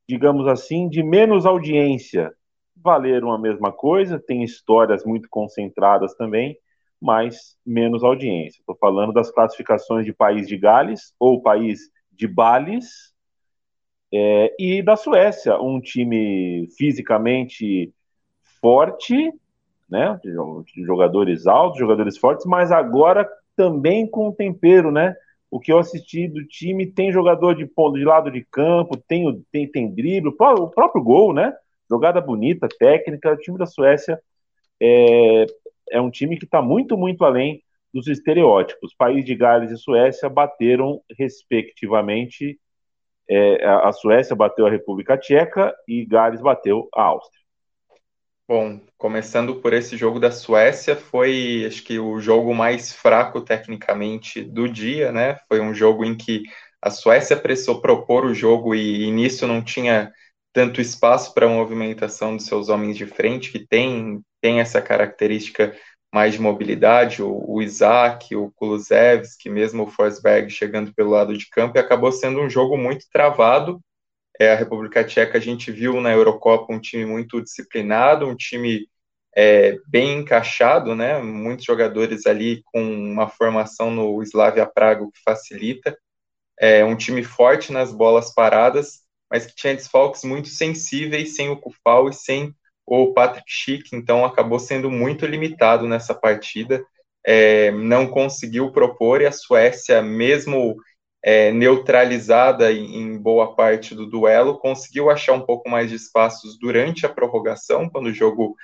[0.08, 2.32] digamos assim, de menos audiência.
[2.76, 6.56] Valeram a mesma coisa, tem histórias muito concentradas também,
[7.00, 8.60] mas menos audiência.
[8.60, 13.12] Estou falando das classificações de país de Gales ou país de Bales
[14.12, 17.92] é, e da Suécia, um time fisicamente
[18.60, 19.32] forte,
[19.88, 20.18] né,
[20.86, 25.14] jogadores altos, jogadores fortes, mas agora também com tempero, né,
[25.54, 29.70] o que eu assisti do time tem jogador de de lado de campo, tem, tem,
[29.70, 31.54] tem drible, o próprio gol, né?
[31.88, 33.32] Jogada bonita, técnica.
[33.32, 34.20] O time da Suécia
[34.82, 35.46] é,
[35.92, 37.62] é um time que está muito, muito além
[37.92, 38.96] dos estereótipos.
[38.98, 42.58] País de Gales e Suécia bateram, respectivamente,
[43.30, 47.43] é, a Suécia bateu a República Tcheca e Gales bateu a Áustria.
[48.46, 54.42] Bom, começando por esse jogo da Suécia, foi acho que o jogo mais fraco tecnicamente
[54.42, 55.36] do dia, né?
[55.48, 56.42] Foi um jogo em que
[56.80, 60.12] a Suécia precisou propor o jogo e, e nisso não tinha
[60.52, 65.74] tanto espaço para a movimentação dos seus homens de frente, que tem, tem essa característica
[66.12, 71.48] mais de mobilidade, o, o Isaac, o Kulusevski, mesmo o Forsberg chegando pelo lado de
[71.48, 73.80] campo, e acabou sendo um jogo muito travado,
[74.38, 78.88] é, a República Tcheca a gente viu na Eurocopa um time muito disciplinado, um time
[79.36, 81.18] é, bem encaixado, né?
[81.18, 85.96] Muitos jogadores ali com uma formação no Slavia Praga que facilita.
[86.58, 91.56] É, um time forte nas bolas paradas, mas que tinha desfalques muito sensíveis sem o
[91.56, 92.54] Kufal e sem
[92.86, 96.84] o Patrick Schick, então acabou sendo muito limitado nessa partida.
[97.26, 100.76] É, não conseguiu propor e a Suécia, mesmo
[101.26, 107.06] é, neutralizada em, boa parte do duelo, conseguiu achar um pouco mais de espaços durante
[107.06, 108.54] a prorrogação, quando o jogo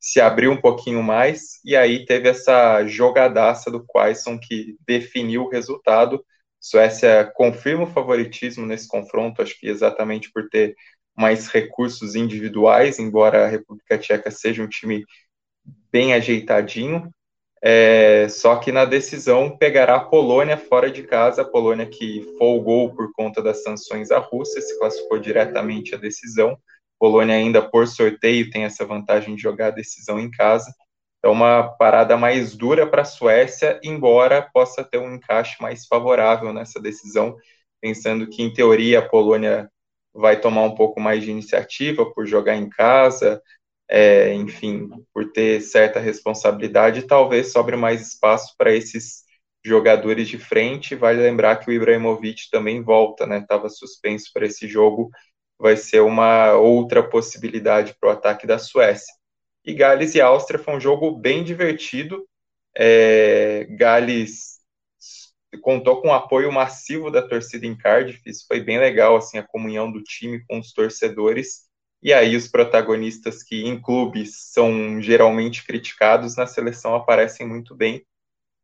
[0.00, 5.48] se abriu um pouquinho mais, e aí teve essa jogadaça do Quaison que definiu o
[5.48, 6.24] resultado.
[6.58, 10.74] Suécia confirma o favoritismo nesse confronto, acho que exatamente por ter
[11.16, 15.04] mais recursos individuais, embora a República Tcheca seja um time
[15.92, 17.12] bem ajeitadinho,
[17.62, 22.94] é, só que na decisão pegará a Polônia fora de casa, a Polônia que folgou
[22.94, 26.56] por conta das sanções à Rússia, se classificou diretamente à decisão.
[26.98, 30.72] Polônia ainda por sorteio tem essa vantagem de jogar a decisão em casa.
[31.18, 36.52] Então uma parada mais dura para a Suécia, embora possa ter um encaixe mais favorável
[36.52, 37.36] nessa decisão,
[37.80, 39.68] pensando que em teoria a Polônia
[40.14, 43.42] vai tomar um pouco mais de iniciativa por jogar em casa,
[43.88, 49.24] é, enfim, por ter certa responsabilidade, talvez sobre mais espaço para esses
[49.64, 50.94] jogadores de frente.
[50.94, 53.38] Vale lembrar que o Ibrahimovic também volta, né?
[53.38, 55.10] Estava suspenso para esse jogo,
[55.58, 59.12] vai ser uma outra possibilidade para o ataque da Suécia.
[59.64, 62.26] E Gales e Áustria foi um jogo bem divertido.
[62.76, 64.58] É, Gales
[65.62, 69.46] contou com o apoio massivo da torcida em Cardiff, isso foi bem legal, assim, a
[69.46, 71.67] comunhão do time com os torcedores.
[72.02, 78.04] E aí os protagonistas que em clubes são geralmente criticados na seleção aparecem muito bem.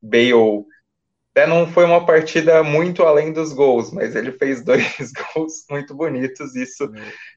[0.01, 0.64] Bale
[1.35, 5.92] até não foi uma partida muito além dos gols, mas ele fez dois gols muito
[5.92, 6.55] bonitos.
[6.55, 6.88] Isso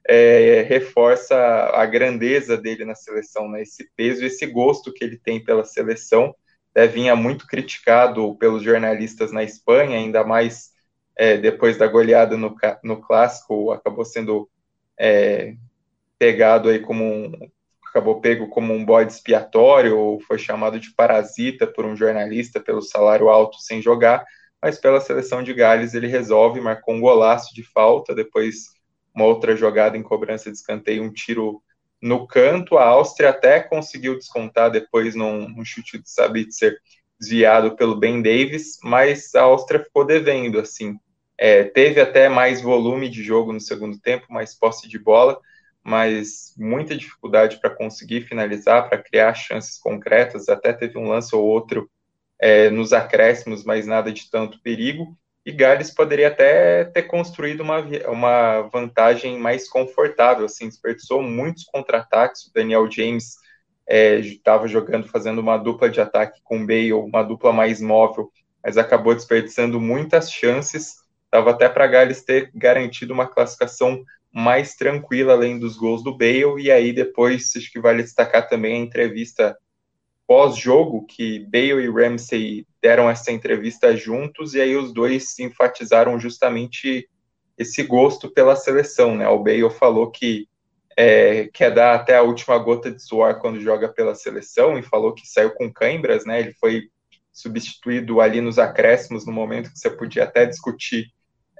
[0.08, 1.36] é, reforça
[1.74, 3.64] a grandeza dele na seleção, né?
[3.64, 6.36] esse peso, esse gosto que ele tem pela seleção.
[6.76, 10.70] É, vinha muito criticado pelos jornalistas na Espanha, ainda mais
[11.18, 14.48] é, depois da goleada no, no clássico, acabou sendo
[14.96, 15.56] é,
[16.20, 17.32] pegado aí como um,
[17.90, 22.82] acabou pego como um bode expiatório, ou foi chamado de parasita por um jornalista pelo
[22.82, 24.26] salário alto sem jogar,
[24.62, 28.78] mas pela seleção de Gales ele resolve, marcou um golaço de falta, depois
[29.14, 31.62] uma outra jogada em cobrança de escanteio, um tiro
[32.00, 36.78] no canto, a Áustria até conseguiu descontar depois num, num chute de Sabitzer
[37.20, 41.00] desviado pelo Ben Davis, mas a Áustria ficou devendo, assim,
[41.36, 45.40] é, teve até mais volume de jogo no segundo tempo, mais posse de bola,
[45.88, 50.50] mas muita dificuldade para conseguir finalizar, para criar chances concretas.
[50.50, 51.90] Até teve um lance ou outro
[52.38, 55.18] é, nos acréscimos, mas nada de tanto perigo.
[55.46, 62.48] E Gales poderia até ter construído uma, uma vantagem mais confortável, assim, desperdiçou muitos contra-ataques.
[62.48, 63.38] O Daniel James
[63.88, 68.30] estava é, jogando, fazendo uma dupla de ataque com Bale, uma dupla mais móvel,
[68.62, 70.98] mas acabou desperdiçando muitas chances
[71.32, 76.62] Dava até para Gales ter garantido uma classificação mais tranquila, além dos gols do Bale.
[76.62, 79.58] E aí, depois, acho que vale destacar também a entrevista
[80.28, 87.10] pós-jogo, que Bale e Ramsey deram essa entrevista juntos, e aí os dois enfatizaram justamente
[87.58, 89.16] esse gosto pela seleção.
[89.16, 89.28] Né?
[89.28, 90.48] O Bale falou que
[90.98, 95.14] é, quer dar até a última gota de suor quando joga pela seleção, e falou
[95.14, 96.42] que saiu com cãibras, né?
[96.42, 96.90] ele foi
[97.32, 101.06] substituído ali nos acréscimos, no momento que você podia até discutir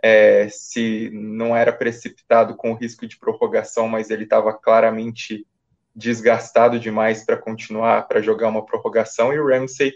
[0.04, 5.46] é, se não era precipitado com o risco de prorrogação, mas ele estava claramente
[5.96, 9.94] desgastado demais para continuar, para jogar uma prorrogação, e o Ramsey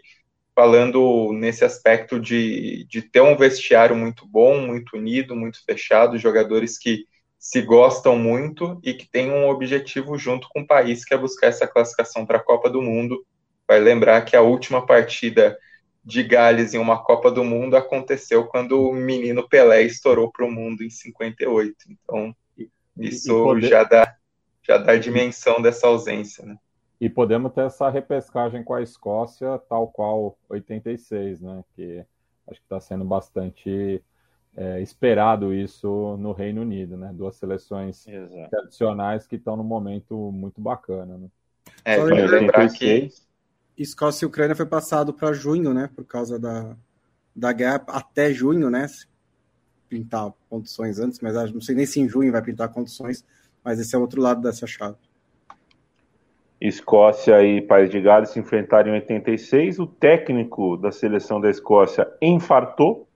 [0.55, 6.77] falando nesse aspecto de, de ter um vestiário muito bom, muito unido, muito fechado, jogadores
[6.77, 7.05] que
[7.39, 11.47] se gostam muito e que têm um objetivo junto com o país, que é buscar
[11.47, 13.25] essa classificação para a Copa do Mundo.
[13.67, 15.57] Vai lembrar que a última partida
[16.03, 20.51] de Gales em uma Copa do Mundo aconteceu quando o menino Pelé estourou para o
[20.51, 21.75] mundo em 58.
[21.89, 22.35] Então,
[22.97, 23.67] isso poder...
[23.67, 24.15] já dá
[24.63, 26.55] já dá dimensão dessa ausência, né?
[26.99, 31.63] E podemos ter essa repescagem com a Escócia, tal qual 86, né?
[31.75, 32.05] Que
[32.47, 34.03] acho que está sendo bastante
[34.55, 37.11] é, esperado isso no Reino Unido, né?
[37.13, 38.49] Duas seleções Exato.
[38.51, 41.27] tradicionais que estão num momento muito bacana, né?
[41.83, 43.09] É, lembrar que
[43.82, 45.89] Escócia e Ucrânia foi passado para junho, né?
[45.96, 46.76] Por causa da,
[47.36, 48.86] da guerra até junho, né?
[49.89, 53.26] Pintar condições antes, mas não sei nem se em junho vai pintar condições,
[53.63, 54.98] mas esse é outro lado dessa chave.
[56.60, 59.80] Escócia e País de Gales se enfrentaram em 86.
[59.80, 63.08] O técnico da seleção da Escócia infartou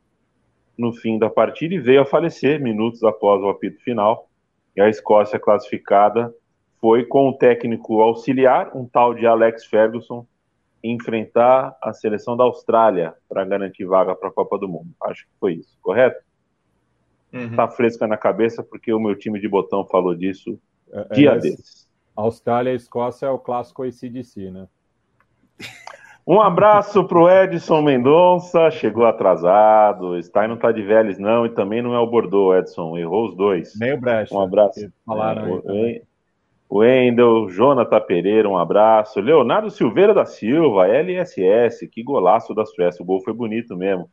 [0.75, 4.27] no fim da partida e veio a falecer minutos após o apito final.
[4.75, 6.33] E a Escócia classificada
[6.81, 10.25] foi com o técnico auxiliar, um tal de Alex Ferguson,
[10.91, 14.89] enfrentar a seleção da Austrália para garantir vaga para a Copa do Mundo.
[15.03, 16.23] Acho que foi isso, correto?
[17.33, 17.55] Uhum.
[17.55, 20.59] Tá fresca na cabeça porque o meu time de botão falou disso
[20.91, 21.89] é, é dia é, desses.
[22.15, 24.67] Austrália e Escócia é o clássico ACDC, né?
[26.27, 30.21] Um abraço para o Edson Mendonça, chegou atrasado.
[30.23, 33.35] Stein não está de velhos, não, e também não é o Bordeaux, Edson, errou os
[33.35, 33.75] dois.
[33.75, 34.33] Meio brecha.
[34.33, 34.91] Um abraço.
[35.05, 36.01] Falaram é, aí,
[36.71, 39.19] Wendel, Jonathan Pereira, um abraço.
[39.21, 44.09] Leonardo Silveira da Silva, LSS, que golaço da Suécia, o gol foi bonito mesmo.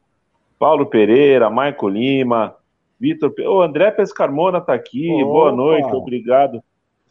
[0.58, 2.54] Paulo Pereira, Maico Lima,
[3.00, 3.34] Vitor.
[3.40, 5.24] O André Pescarmona tá aqui, Opa.
[5.24, 6.62] boa noite, obrigado.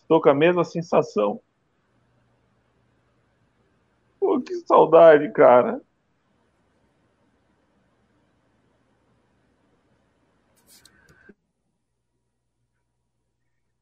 [0.02, 1.40] Estou com a mesma sensação.
[4.20, 5.82] Pô, que saudade, cara.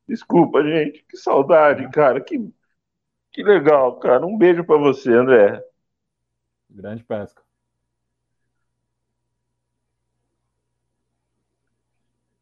[0.09, 1.05] Desculpa, gente.
[1.07, 2.19] Que saudade, cara.
[2.19, 2.51] Que,
[3.31, 4.25] que legal, cara.
[4.25, 5.63] Um beijo para você, André.
[6.67, 7.43] Grande pesca.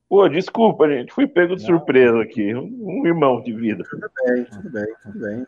[0.08, 1.12] Pô, desculpa, gente.
[1.12, 1.78] Fui pego de Não.
[1.78, 2.56] surpresa aqui.
[2.56, 3.84] Um, um irmão de vida.
[3.90, 5.48] Tudo bem, tudo bem, tudo bem.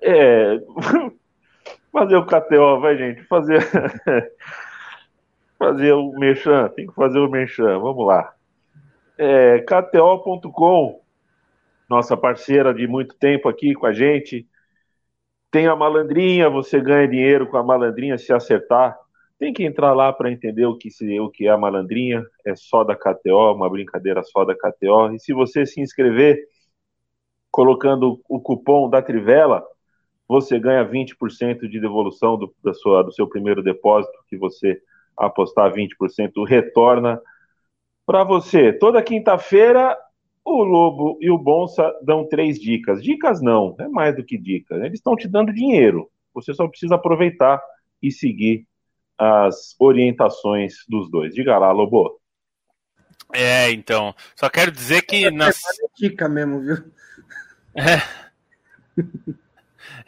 [0.00, 0.60] É.
[1.90, 3.24] Fazer o KTO, vai, gente.
[3.24, 3.58] Fazer.
[5.58, 8.32] fazer o merchan, tem que fazer o merchan, vamos lá.
[9.18, 11.00] É, KTO.com,
[11.90, 14.46] nossa parceira de muito tempo aqui com a gente.
[15.50, 18.96] Tem a malandrinha, você ganha dinheiro com a malandrinha se acertar.
[19.38, 22.24] Tem que entrar lá para entender o que, se, o que é a malandrinha.
[22.44, 25.14] É só da KTO, uma brincadeira só da KTO.
[25.14, 26.38] E se você se inscrever
[27.50, 29.64] colocando o cupom da Trivela,
[30.28, 34.80] você ganha 20% de devolução do, da sua, do seu primeiro depósito que você
[35.18, 37.20] apostar 20%, retorna
[38.06, 38.72] para você.
[38.72, 39.96] Toda quinta-feira,
[40.44, 43.02] o Lobo e o Bonsa dão três dicas.
[43.02, 44.80] Dicas não, é mais do que dicas.
[44.80, 46.10] Eles estão te dando dinheiro.
[46.34, 47.60] Você só precisa aproveitar
[48.02, 48.66] e seguir
[49.18, 51.34] as orientações dos dois.
[51.34, 52.20] Diga lá, Lobo.
[53.34, 54.14] É, então.
[54.36, 55.26] Só quero dizer que.
[55.26, 55.58] É, nas...
[55.98, 56.76] dica mesmo, viu?
[57.74, 58.00] É.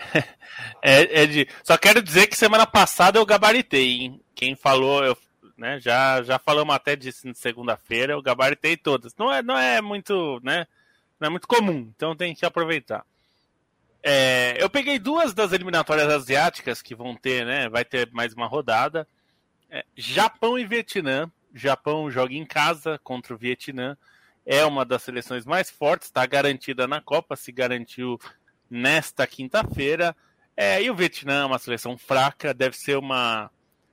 [0.82, 1.48] É, é de...
[1.62, 4.20] Só quero dizer que semana passada eu gabaritei, hein?
[4.34, 5.16] Quem falou, eu,
[5.56, 9.14] né, já, já falamos até disso na segunda-feira, eu gabaritei todas.
[9.16, 10.66] Não é, não é muito, né?
[11.18, 13.04] Não é muito comum, então tem que aproveitar.
[14.02, 17.68] É, eu peguei duas das eliminatórias asiáticas que vão ter, né?
[17.68, 19.06] Vai ter mais uma rodada.
[19.70, 21.30] É, Japão e Vietnã.
[21.54, 23.96] Japão joga em casa contra o Vietnã.
[24.46, 28.18] É uma das seleções mais fortes, está garantida na Copa, se garantiu
[28.70, 30.16] nesta quinta-feira.
[30.56, 33.50] É, e o Vietnã é uma seleção fraca, deve ser uma,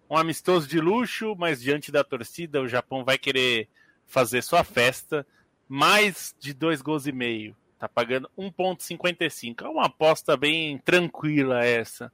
[0.10, 3.68] um amistoso de luxo, mas diante da torcida, o Japão vai querer
[4.06, 5.26] fazer sua festa.
[5.68, 7.56] Mais de dois gols e meio.
[7.80, 9.66] Tá pagando 1,55.
[9.66, 12.12] É uma aposta bem tranquila essa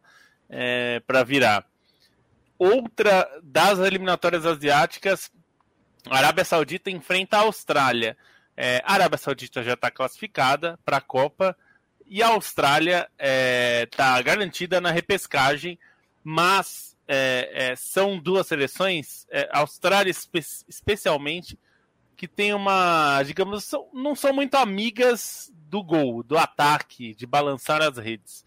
[0.49, 1.65] é, para virar.
[2.57, 5.31] Outra das eliminatórias asiáticas,
[6.09, 8.17] a Arábia Saudita enfrenta a Austrália.
[8.55, 11.57] É, a Arábia Saudita já está classificada para a Copa
[12.07, 15.77] e a Austrália está é, tá garantida na repescagem,
[16.23, 21.59] mas é, é, são duas seleções, é, Austrália espe especialmente,
[22.15, 27.81] que tem uma, digamos, são, não são muito amigas do gol, do ataque, de balançar
[27.81, 28.45] as redes.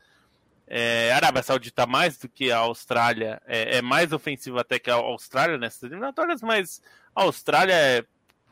[0.66, 4.90] É, a Arábia Saudita mais do que a Austrália, é, é mais ofensiva até que
[4.90, 6.80] a Austrália nessas eliminatórias, mas
[7.14, 8.04] a Austrália é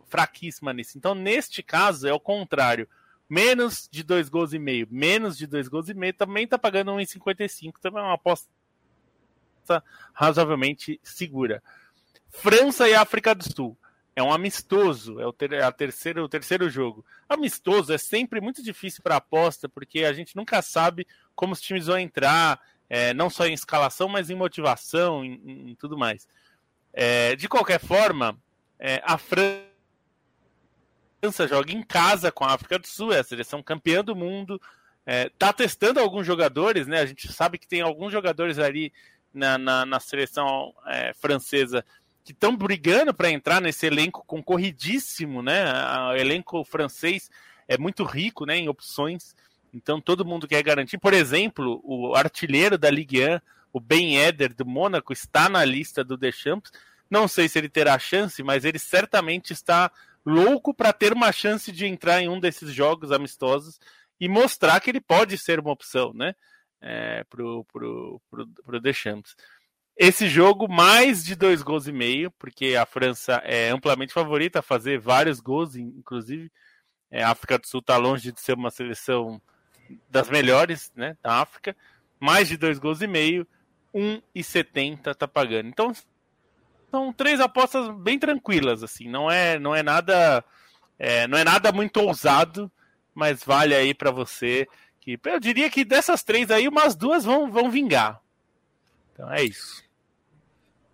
[0.08, 0.98] fraquíssima nisso.
[0.98, 2.88] Então, neste caso, é o contrário
[3.34, 6.92] menos de dois gols e meio, menos de dois gols e meio, também está pagando
[6.92, 8.48] 1,55, também é uma aposta
[10.12, 11.60] razoavelmente segura.
[12.30, 13.76] França e África do Sul.
[14.14, 17.04] É um amistoso, é o, ter, é terceiro, o terceiro jogo.
[17.28, 21.04] Amistoso é sempre muito difícil para aposta, porque a gente nunca sabe
[21.34, 25.98] como os times vão entrar, é, não só em escalação, mas em motivação, em tudo
[25.98, 26.28] mais.
[26.92, 28.38] É, de qualquer forma,
[28.78, 29.73] é, a França
[31.24, 34.60] França joga em casa com a África do Sul, é a seleção campeã do mundo.
[35.06, 37.00] É, tá testando alguns jogadores, né?
[37.00, 38.92] A gente sabe que tem alguns jogadores ali
[39.32, 41.82] na, na, na seleção é, francesa
[42.22, 45.64] que estão brigando para entrar nesse elenco concorridíssimo, né?
[46.10, 47.30] O elenco francês
[47.66, 48.58] é muito rico, né?
[48.58, 49.34] Em opções.
[49.72, 50.98] Então todo mundo quer garantir.
[50.98, 53.40] Por exemplo, o artilheiro da Ligue 1,
[53.72, 56.70] o Ben Eder do Mônaco, está na lista do Deschamps.
[57.08, 59.90] Não sei se ele terá chance, mas ele certamente está
[60.24, 63.78] louco para ter uma chance de entrar em um desses jogos amistosos
[64.20, 66.34] e mostrar que ele pode ser uma opção, né?
[66.80, 69.34] É, pro, pro, pro, pro Deschamps.
[69.96, 74.62] Esse jogo, mais de dois gols e meio, porque a França é amplamente favorita a
[74.62, 76.50] fazer vários gols, inclusive.
[77.10, 79.40] É, a África do Sul está longe de ser uma seleção
[80.10, 81.76] das melhores né, da África.
[82.18, 83.46] Mais de dois gols e meio,
[83.94, 85.68] 1,70 está pagando.
[85.68, 85.92] Então,
[86.94, 89.08] são três apostas bem tranquilas, assim.
[89.08, 90.44] Não é, não é nada,
[90.96, 92.70] é, não é nada muito ousado,
[93.12, 94.68] mas vale aí para você.
[95.00, 98.20] Que eu diria que dessas três aí, umas duas vão, vão vingar.
[99.12, 99.82] Então é isso.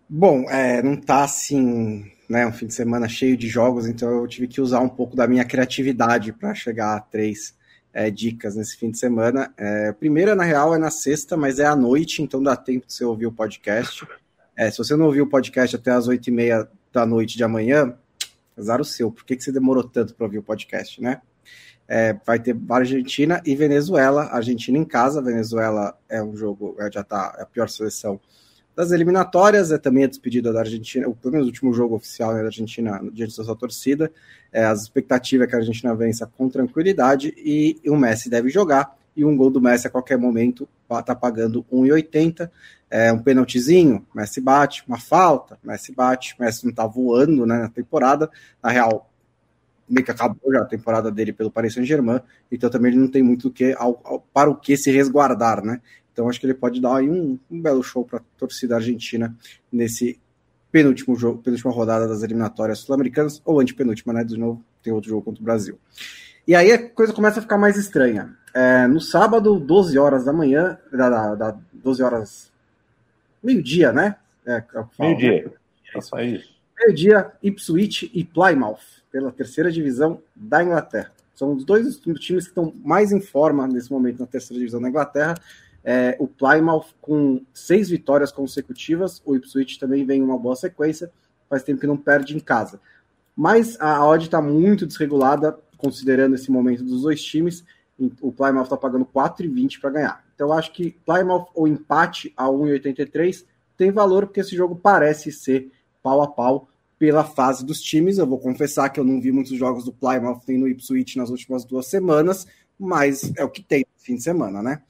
[0.09, 4.27] Bom, é, não tá assim, né, um fim de semana cheio de jogos, então eu
[4.27, 7.55] tive que usar um pouco da minha criatividade para chegar a três
[7.93, 9.53] é, dicas nesse fim de semana.
[9.55, 12.93] É, primeira, na real, é na sexta, mas é à noite, então dá tempo de
[12.93, 14.05] você ouvir o podcast.
[14.61, 17.43] É, se você não ouviu o podcast até as oito e meia da noite de
[17.43, 17.95] amanhã,
[18.55, 19.11] azar o seu.
[19.11, 21.19] Por que, que você demorou tanto para ouvir o podcast, né?
[21.87, 24.25] É, vai ter Argentina e Venezuela.
[24.25, 25.19] Argentina em casa.
[25.19, 28.21] Venezuela é um jogo, é, já tá é a pior seleção
[28.75, 29.71] das eliminatórias.
[29.71, 33.01] É também a despedida da Argentina, pelo menos o último jogo oficial né, da Argentina
[33.11, 34.11] diante da sua torcida.
[34.53, 38.95] É, as expectativas é que a Argentina vença com tranquilidade e o Messi deve jogar.
[39.15, 42.49] E um gol do Messi a qualquer momento está pagando 1,80
[42.91, 47.69] é, um penaltizinho, Messi bate, uma falta, Messi bate, Messi não tá voando né, na
[47.69, 48.29] temporada,
[48.61, 49.09] na real,
[49.87, 52.19] meio que acabou já a temporada dele pelo Paris Saint-Germain,
[52.51, 55.81] então também ele não tem muito que, ao, ao, para o que se resguardar, né?
[56.11, 59.33] Então acho que ele pode dar aí um, um belo show para a torcida argentina
[59.71, 60.19] nesse
[60.69, 64.23] penúltimo jogo, penúltima rodada das eliminatórias sul-americanas, ou antepenúltima, né?
[64.25, 65.79] De novo, tem outro jogo contra o Brasil.
[66.51, 68.35] E aí a coisa começa a ficar mais estranha.
[68.53, 72.51] É, no sábado, 12 horas da manhã, da, da, da 12 horas
[73.41, 74.17] meio-dia, né?
[74.45, 75.45] É, é meio-dia.
[75.45, 75.51] Né?
[75.95, 76.43] É isso aí.
[76.77, 81.13] Meio-dia, Ipswich e Plymouth, pela terceira divisão da Inglaterra.
[81.33, 84.89] São os dois times que estão mais em forma nesse momento na terceira divisão da
[84.89, 85.35] Inglaterra.
[85.85, 91.09] É, o Plymouth com seis vitórias consecutivas, o Ipswich também vem em uma boa sequência,
[91.49, 92.77] faz tempo que não perde em casa.
[93.33, 97.63] Mas a odd está muito desregulada, considerando esse momento dos dois times.
[98.21, 100.25] O Plymouth está pagando 4,20 para ganhar.
[100.33, 103.45] Então, eu acho que Plymouth ou empate a 1,83
[103.77, 105.71] tem valor porque esse jogo parece ser
[106.01, 106.67] pau a pau
[106.97, 108.17] pela fase dos times.
[108.17, 111.29] Eu vou confessar que eu não vi muitos jogos do Plymouth nem no Ipswich nas
[111.29, 112.47] últimas duas semanas,
[112.79, 114.81] mas é o que tem no fim de semana, né?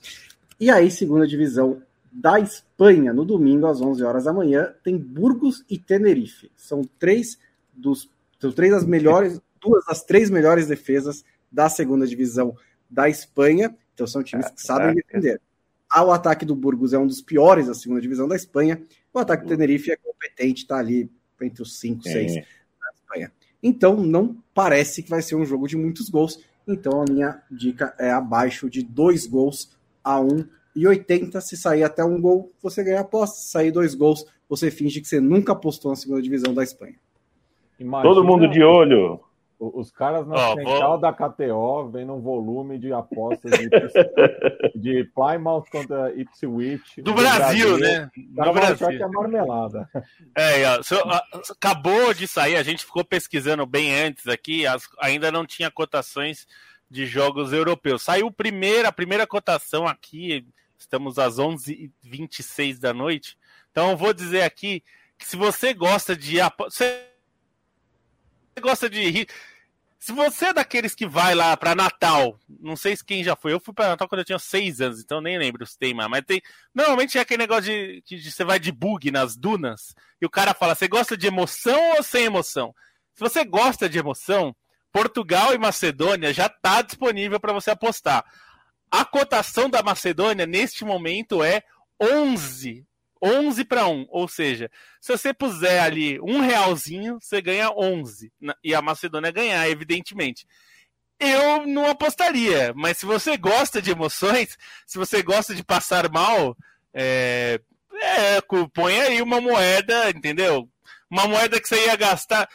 [0.60, 1.82] E aí, segunda divisão
[2.12, 6.52] da Espanha, no domingo, às 11 horas da manhã, tem Burgos e Tenerife.
[6.56, 7.38] São três
[7.74, 8.10] dos
[8.42, 12.56] são três das melhores, duas das três melhores defesas da segunda divisão
[12.90, 13.76] da Espanha.
[13.94, 15.40] Então são times que sabem defender.
[15.90, 18.82] Ah, o ataque do Burgos é um dos piores da segunda divisão da Espanha.
[19.14, 21.10] O ataque do Tenerife é competente, está ali
[21.42, 22.42] entre os 5, 6 da
[22.96, 23.32] Espanha.
[23.62, 26.40] Então não parece que vai ser um jogo de muitos gols.
[26.68, 30.46] Então a minha dica é abaixo de dois gols a um
[30.76, 31.42] e 80.
[31.42, 33.38] Se sair até um gol, você ganha aposta.
[33.38, 36.96] Se sair dois gols, você finge que você nunca apostou na segunda divisão da Espanha.
[37.80, 39.20] Imagina, Todo mundo de olho.
[39.64, 43.70] Os caras na oh, central da KTO vem num volume de apostas de,
[44.74, 47.00] de Plymouth contra Ipswich.
[47.04, 48.10] Do, do Brasil, Brasil, né?
[48.18, 48.88] Do Brasil.
[48.88, 49.88] que é marmelada.
[50.36, 50.64] É,
[51.52, 56.48] acabou de sair, a gente ficou pesquisando bem antes aqui, as, ainda não tinha cotações
[56.90, 58.02] de jogos europeus.
[58.02, 60.44] Saiu primeira, a primeira cotação aqui,
[60.76, 63.38] estamos às 11h26 da noite.
[63.70, 64.84] Então, eu vou dizer aqui
[65.20, 66.38] que se você gosta de.
[66.62, 67.06] Você
[68.60, 69.28] gosta de
[70.02, 73.54] se você é daqueles que vai lá para Natal, não sei se quem já foi,
[73.54, 76.10] eu fui para Natal quando eu tinha seis anos, então nem lembro se tem mais,
[76.10, 76.42] mas tem.
[76.74, 77.72] Normalmente é aquele negócio
[78.02, 81.98] de você vai de bug nas dunas e o cara fala: você gosta de emoção
[81.98, 82.74] ou sem emoção?
[83.14, 84.56] Se você gosta de emoção,
[84.92, 88.26] Portugal e Macedônia já está disponível para você apostar.
[88.90, 91.62] A cotação da Macedônia neste momento é
[92.02, 92.88] 11
[93.22, 94.08] 11 para 1.
[94.10, 94.70] Ou seja,
[95.00, 98.32] se você puser ali um realzinho, você ganha 11.
[98.64, 100.46] E a Macedônia ganhar, evidentemente.
[101.20, 104.58] Eu não apostaria, mas se você gosta de emoções,
[104.88, 106.58] se você gosta de passar mal,
[106.92, 107.62] é,
[107.94, 108.42] é,
[108.74, 110.68] põe aí uma moeda, entendeu?
[111.10, 112.50] Uma moeda que você ia gastar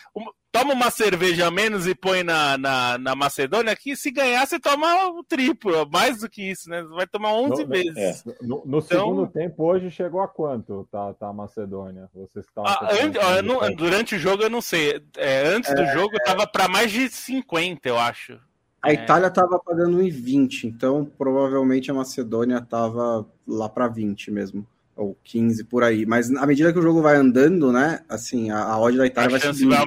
[0.56, 4.58] toma uma cerveja a menos e põe na, na, na Macedônia, que se ganhar, você
[4.58, 6.82] toma o triplo, mais do que isso, né?
[6.82, 7.96] Vai tomar 11 no, vezes.
[7.96, 8.32] É.
[8.40, 12.08] No, no então, segundo tempo, hoje chegou a quanto tá, tá a Macedônia?
[12.14, 15.02] Você está ah, an, durante o jogo, eu não sei.
[15.16, 18.38] É, antes é, do jogo, tava para mais de 50, eu acho.
[18.80, 25.16] A Itália estava pagando 1,20, então provavelmente a Macedônia estava lá para 20 mesmo ou
[25.24, 26.06] 15 por aí.
[26.06, 28.00] Mas à medida que o jogo vai andando, né?
[28.08, 29.68] Assim, a, a odd da Itália a vai subir.
[29.68, 29.84] Vai,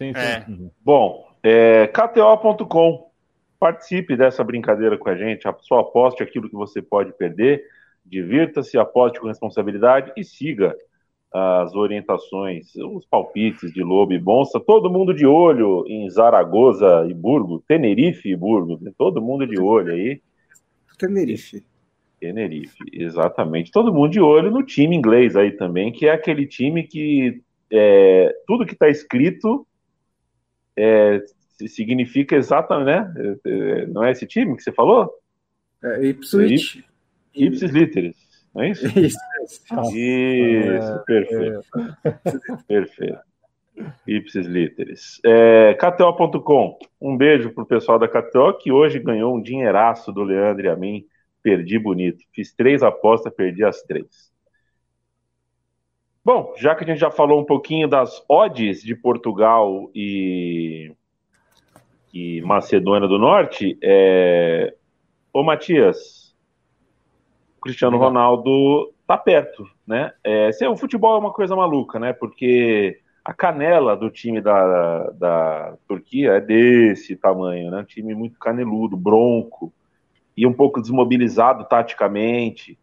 [0.00, 0.18] Sim, sim.
[0.18, 0.44] É.
[0.48, 0.70] Uhum.
[0.82, 3.10] Bom, é, KTO.com.
[3.58, 5.44] Participe dessa brincadeira com a gente.
[5.60, 7.62] Só aposte aquilo que você pode perder.
[8.06, 10.74] Divirta-se, aposte com responsabilidade e siga
[11.32, 14.58] as orientações, os palpites de Lobo e Bonsa.
[14.58, 18.78] Todo mundo de olho em Zaragoza e Burgo, Tenerife e Burgo.
[18.80, 18.90] Né?
[18.96, 20.22] Todo mundo de olho aí.
[20.98, 21.62] Tenerife.
[22.18, 23.70] Tenerife, exatamente.
[23.70, 28.34] Todo mundo de olho no time inglês aí também, que é aquele time que é,
[28.46, 29.66] tudo que está escrito
[30.80, 31.22] é,
[31.68, 33.38] significa exatamente, né?
[33.44, 35.10] É, é, não é esse time que você falou?
[35.82, 36.84] É Ipswich.
[37.34, 38.16] Ipsis Literis,
[38.54, 38.86] não é isso?
[39.00, 39.58] Isso,
[39.96, 41.64] isso perfeito.
[42.68, 43.18] Perfeito.
[44.06, 45.20] Ipsis Literis.
[45.24, 50.66] É, KTO.com, um beijo pro pessoal da KTO que hoje ganhou um dinheiraço do Leandro
[50.66, 51.06] e a mim.
[51.42, 52.22] Perdi bonito.
[52.34, 54.30] Fiz três apostas, perdi as três.
[56.24, 60.92] Bom, já que a gente já falou um pouquinho das odds de Portugal e,
[62.12, 64.74] e Macedônia do Norte, é...
[65.32, 66.36] ô Matias,
[67.56, 68.08] o Cristiano Legal.
[68.08, 70.12] Ronaldo tá perto, né?
[70.22, 72.12] É, o futebol é uma coisa maluca, né?
[72.12, 77.80] Porque a canela do time da, da Turquia é desse tamanho, né?
[77.80, 79.72] Um time muito caneludo, bronco
[80.36, 82.78] e um pouco desmobilizado taticamente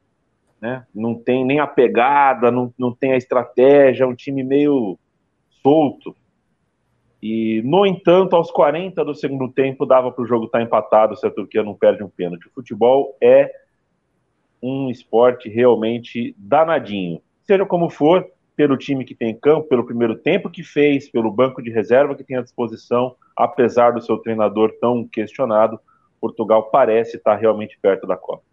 [0.61, 0.85] né?
[0.93, 4.97] Não tem nem a pegada, não, não tem a estratégia, é um time meio
[5.61, 6.15] solto.
[7.21, 11.15] E, no entanto, aos 40 do segundo tempo, dava para o jogo estar tá empatado
[11.15, 12.47] se a Turquia não perde um pênalti.
[12.47, 13.51] O futebol é
[14.61, 17.21] um esporte realmente danadinho.
[17.43, 21.31] Seja como for, pelo time que tem em campo, pelo primeiro tempo que fez, pelo
[21.31, 25.79] banco de reserva que tem à disposição, apesar do seu treinador tão questionado,
[26.19, 28.43] Portugal parece estar realmente perto da Copa.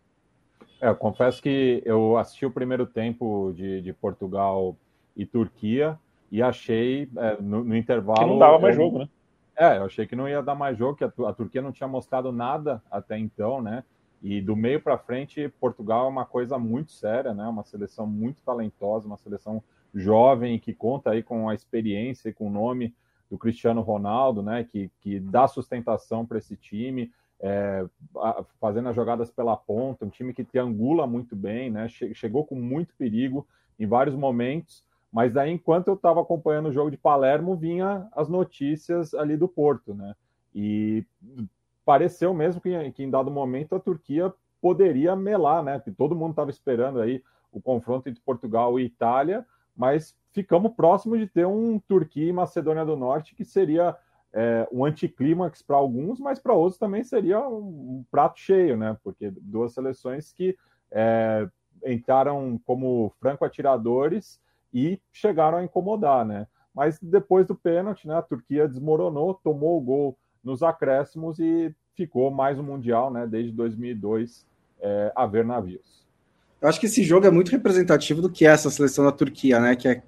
[0.85, 4.77] É, eu confesso que eu assisti o primeiro tempo de, de Portugal
[5.17, 5.99] e Turquia
[6.31, 8.19] e achei é, no, no, intervalo.
[8.19, 9.09] Que não dava mais eu, jogo, né?
[9.57, 11.89] É, eu achei que não ia dar mais jogo, que a, a Turquia não tinha
[11.89, 13.83] mostrado nada até então, né?
[14.23, 17.49] E do meio para frente, Portugal é uma coisa muito séria, né?
[17.49, 19.63] Uma seleção muito talentosa, uma seleção
[19.95, 22.95] jovem que conta aí com a experiência e com o nome
[23.31, 24.65] do Cristiano Ronaldo, né?
[24.65, 27.11] Que, que dá sustentação para esse time
[27.47, 27.85] é,
[28.59, 31.87] fazendo as jogadas pela ponta, um time que triangula muito bem, né?
[31.89, 33.47] Chegou com muito perigo
[33.79, 34.83] em vários momentos,
[35.13, 39.47] mas daí, enquanto eu estava acompanhando o jogo de Palermo, vinha as notícias ali do
[39.47, 40.15] Porto, né?
[40.55, 41.05] E
[41.85, 45.79] pareceu mesmo que, que em dado momento a Turquia poderia melar, né?
[45.99, 47.23] Todo mundo estava esperando aí
[47.53, 49.45] o confronto entre Portugal e Itália,
[49.77, 53.95] mas ficamos próximos de ter um Turquia e Macedônia do Norte que seria
[54.35, 58.97] é, um anticlímax para alguns, mas para outros também seria um, um, prato cheio, né?
[59.03, 60.57] Porque duas seleções que
[60.91, 61.49] é,
[61.87, 64.41] entraram como franco-atiradores
[64.73, 66.49] e chegaram a incomodar, né?
[66.75, 72.29] Mas depois do pênalti, né, a Turquia desmoronou, tomou o gol nos acréscimos e ficou
[72.33, 74.45] mais um Mundial, né, desde 2002,
[74.81, 76.05] é, a ver navios.
[76.61, 79.61] Eu acho que esse jogo é muito representativo do que é essa seleção da Turquia,
[79.61, 79.77] né?
[79.77, 80.03] Que é,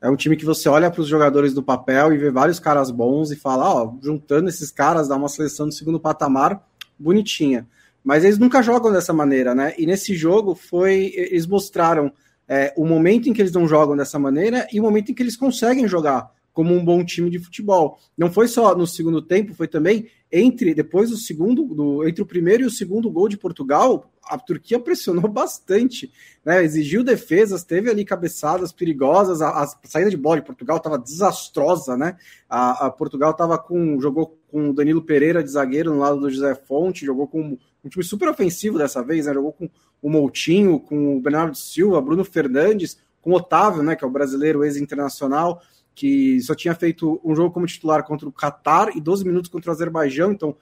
[0.00, 2.90] é um time que você olha para os jogadores do papel e vê vários caras
[2.90, 6.64] bons e fala, ó, juntando esses caras dá uma seleção do segundo patamar
[6.98, 7.66] bonitinha.
[8.04, 9.74] Mas eles nunca jogam dessa maneira, né?
[9.76, 12.12] E nesse jogo foi, eles mostraram
[12.46, 15.22] é, o momento em que eles não jogam dessa maneira e o momento em que
[15.22, 17.98] eles conseguem jogar como um bom time de futebol.
[18.16, 22.26] Não foi só no segundo tempo, foi também entre depois do segundo, do, entre o
[22.26, 26.12] primeiro e o segundo gol de Portugal, a Turquia pressionou bastante,
[26.44, 26.62] né?
[26.62, 31.96] Exigiu defesas, teve ali cabeçadas perigosas, a, a saída de bola de Portugal estava desastrosa,
[31.96, 32.16] né?
[32.48, 36.30] A, a Portugal estava com jogou com o Danilo Pereira de zagueiro no lado do
[36.30, 39.34] José Fonte, jogou com um time super ofensivo dessa vez, né?
[39.34, 39.68] Jogou com
[40.00, 43.96] o Moutinho, com o Bernardo Silva, Bruno Fernandes, com o Otávio, né?
[43.96, 45.60] Que é o brasileiro ex-internacional
[45.98, 49.68] que só tinha feito um jogo como titular contra o Catar e 12 minutos contra
[49.68, 50.54] o Azerbaijão, então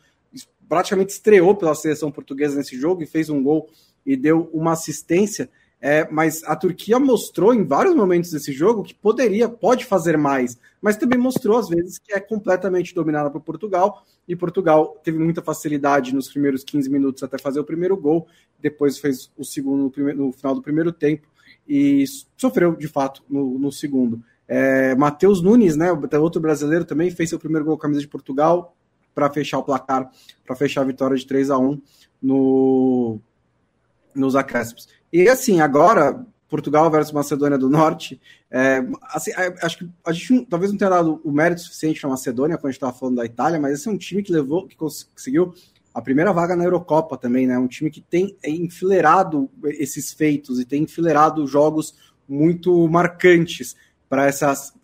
[0.69, 3.69] praticamente estreou pela seleção portuguesa nesse jogo e fez um gol
[4.05, 5.49] e deu uma assistência.
[5.79, 10.59] É, mas a Turquia mostrou em vários momentos desse jogo que poderia, pode fazer mais,
[10.81, 15.43] mas também mostrou às vezes que é completamente dominada por Portugal e Portugal teve muita
[15.43, 18.27] facilidade nos primeiros 15 minutos até fazer o primeiro gol,
[18.59, 21.29] depois fez o segundo no, final do primeiro tempo
[21.69, 22.05] e
[22.39, 24.23] sofreu de fato no, no segundo.
[24.49, 28.09] É, Matheus Nunes, né, outro brasileiro também, fez seu primeiro gol com a camisa de
[28.09, 28.75] Portugal
[29.17, 30.11] para fechar o placar,
[30.45, 31.81] para fechar a vitória de 3 a 1
[32.21, 33.19] no,
[34.15, 34.91] nos acréscimos.
[35.11, 40.45] E assim, agora, Portugal versus Macedônia do Norte, é, assim, é, acho que a gente
[40.45, 43.17] talvez não tenha dado o mérito suficiente para a Macedônia quando a gente estava falando
[43.17, 45.55] da Itália, mas esse é um time que levou, que conseguiu
[45.95, 47.59] a primeira vaga na Eurocopa também, né?
[47.59, 51.95] Um time que tem enfileirado esses feitos e tem enfileirado jogos
[52.29, 53.75] muito marcantes
[54.11, 54.75] para essas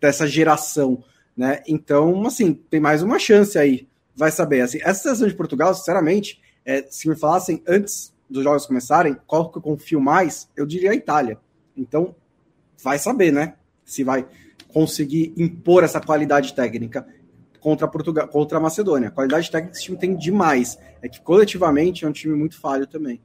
[0.00, 1.04] dessa geração,
[1.36, 1.62] né?
[1.66, 3.88] Então, assim, tem mais uma chance aí.
[4.14, 4.60] Vai saber.
[4.60, 9.50] Assim, essa seleção de Portugal, sinceramente, é, se me falassem antes dos jogos começarem, qual
[9.50, 11.38] que eu confio mais, eu diria a Itália.
[11.76, 12.14] Então,
[12.82, 13.54] vai saber, né?
[13.84, 14.26] Se vai
[14.72, 17.06] conseguir impor essa qualidade técnica
[17.60, 19.08] contra Portugal, contra a Macedônia.
[19.08, 20.78] A qualidade técnica esse time tem demais.
[21.00, 23.20] É que coletivamente é um time muito falho também.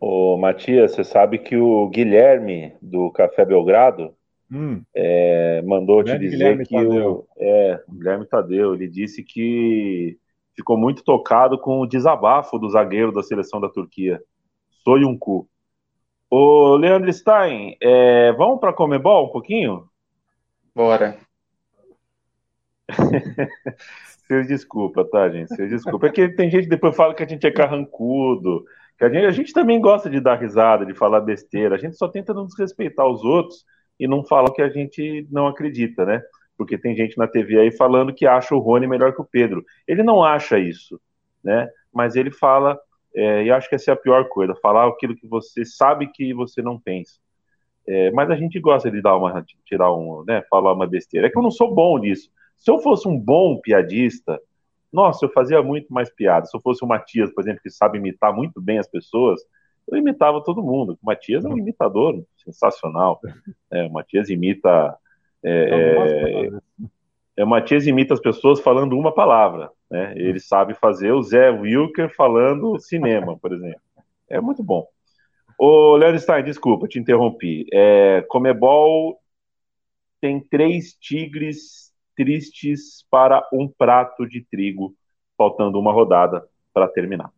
[0.00, 4.14] Ô, Matias, você sabe que o Guilherme do Café Belgrado
[4.54, 4.82] hum.
[4.94, 7.10] é, mandou te dizer Guilherme que Tadeu.
[7.10, 10.18] o é, Guilherme Tadeu, ele disse que
[10.54, 14.22] ficou muito tocado com o desabafo do zagueiro da seleção da Turquia,
[14.84, 15.48] Soyuncu.
[16.30, 19.88] Ô, Leandro Stein, é, vamos para Comebol um pouquinho?
[20.74, 21.16] Bora.
[24.26, 25.48] Vocês desculpa, tá, gente?
[25.48, 26.06] Vocês desculpa.
[26.06, 28.64] É que tem gente que depois fala que a gente é carrancudo,
[28.98, 31.74] que a gente, a gente também gosta de dar risada, de falar besteira.
[31.74, 33.64] A gente só tenta não desrespeitar os outros
[33.98, 36.22] e não fala o que a gente não acredita, né?
[36.56, 39.64] Porque tem gente na TV aí falando que acha o Rony melhor que o Pedro.
[39.86, 41.00] Ele não acha isso,
[41.42, 41.68] né?
[41.92, 42.78] Mas ele fala,
[43.14, 46.32] é, e acho que essa é a pior coisa, falar aquilo que você sabe que
[46.34, 47.14] você não pensa.
[47.86, 50.42] É, mas a gente gosta de dar uma, tirar um, né?
[50.48, 51.26] Falar uma besteira.
[51.26, 52.30] É que eu não sou bom nisso.
[52.56, 54.40] Se eu fosse um bom piadista,
[54.92, 56.46] nossa, eu fazia muito mais piada.
[56.46, 59.40] Se eu fosse o Matias, por exemplo, que sabe imitar muito bem as pessoas,
[59.88, 60.98] eu imitava todo mundo.
[61.02, 63.20] O Matias é um imitador sensacional.
[63.70, 64.96] É, o Matias imita.
[65.42, 66.50] É, é,
[67.36, 69.70] é, o Matias imita as pessoas falando uma palavra.
[69.90, 70.14] Né?
[70.16, 73.80] Ele sabe fazer o Zé Wilker falando cinema, por exemplo.
[74.28, 74.86] É muito bom.
[75.58, 77.66] Ô, Leandro Stein, desculpa, te interrompi.
[77.72, 79.20] É, Comebol
[80.20, 84.94] tem três tigres tristes para um prato de trigo,
[85.36, 87.30] faltando uma rodada para terminar.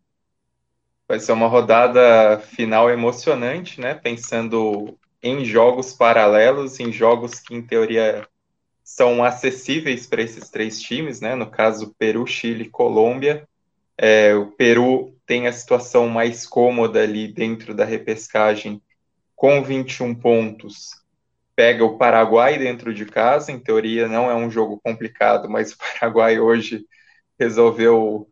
[1.08, 3.94] Vai ser uma rodada final emocionante, né?
[3.94, 8.26] Pensando em jogos paralelos, em jogos que, em teoria,
[8.82, 11.34] são acessíveis para esses três times, né?
[11.34, 13.46] No caso, Peru, Chile e Colômbia.
[13.96, 18.82] É, o Peru tem a situação mais cômoda ali dentro da repescagem,
[19.34, 20.90] com 21 pontos,
[21.54, 23.52] pega o Paraguai dentro de casa.
[23.52, 26.84] Em teoria, não é um jogo complicado, mas o Paraguai hoje
[27.38, 28.28] resolveu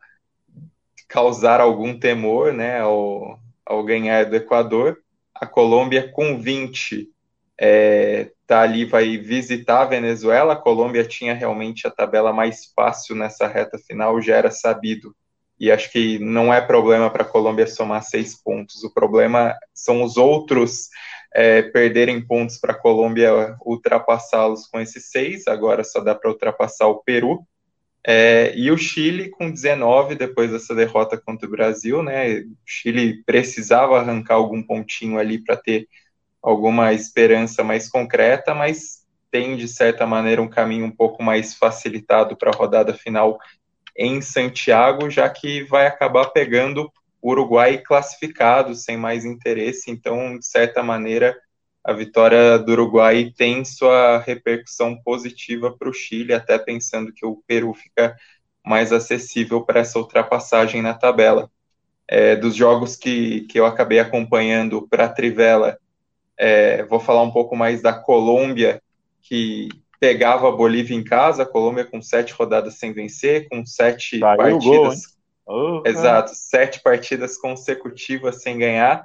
[1.14, 4.98] causar algum temor né, ao, ao ganhar do Equador.
[5.32, 7.08] A Colômbia, com 20,
[7.56, 10.54] é, tá ali, vai visitar a Venezuela.
[10.54, 15.14] A Colômbia tinha realmente a tabela mais fácil nessa reta final, já era sabido.
[15.58, 18.82] E acho que não é problema para a Colômbia somar seis pontos.
[18.82, 20.88] O problema são os outros
[21.32, 25.46] é, perderem pontos para a Colômbia ultrapassá-los com esses seis.
[25.46, 27.46] Agora só dá para ultrapassar o Peru.
[28.07, 32.40] É, e o Chile com 19 depois dessa derrota contra o Brasil, né?
[32.40, 35.88] O Chile precisava arrancar algum pontinho ali para ter
[36.42, 42.36] alguma esperança mais concreta, mas tem de certa maneira um caminho um pouco mais facilitado
[42.36, 43.38] para a rodada final
[43.96, 46.92] em Santiago, já que vai acabar pegando
[47.22, 51.34] o Uruguai classificado sem mais interesse, então de certa maneira
[51.85, 57.43] a vitória do Uruguai tem sua repercussão positiva para o Chile, até pensando que o
[57.47, 58.16] Peru fica
[58.64, 61.51] mais acessível para essa ultrapassagem na tabela.
[62.09, 65.78] É, dos jogos que, que eu acabei acompanhando para a Trivela,
[66.39, 68.82] é, vou falar um pouco mais da Colômbia,
[69.20, 69.68] que
[70.01, 74.37] pegava a Bolívia em casa, a Colômbia com sete rodadas sem vencer, com sete Saiu
[74.37, 75.16] partidas.
[75.47, 79.05] Gol, oh, exato, sete partidas consecutivas sem ganhar.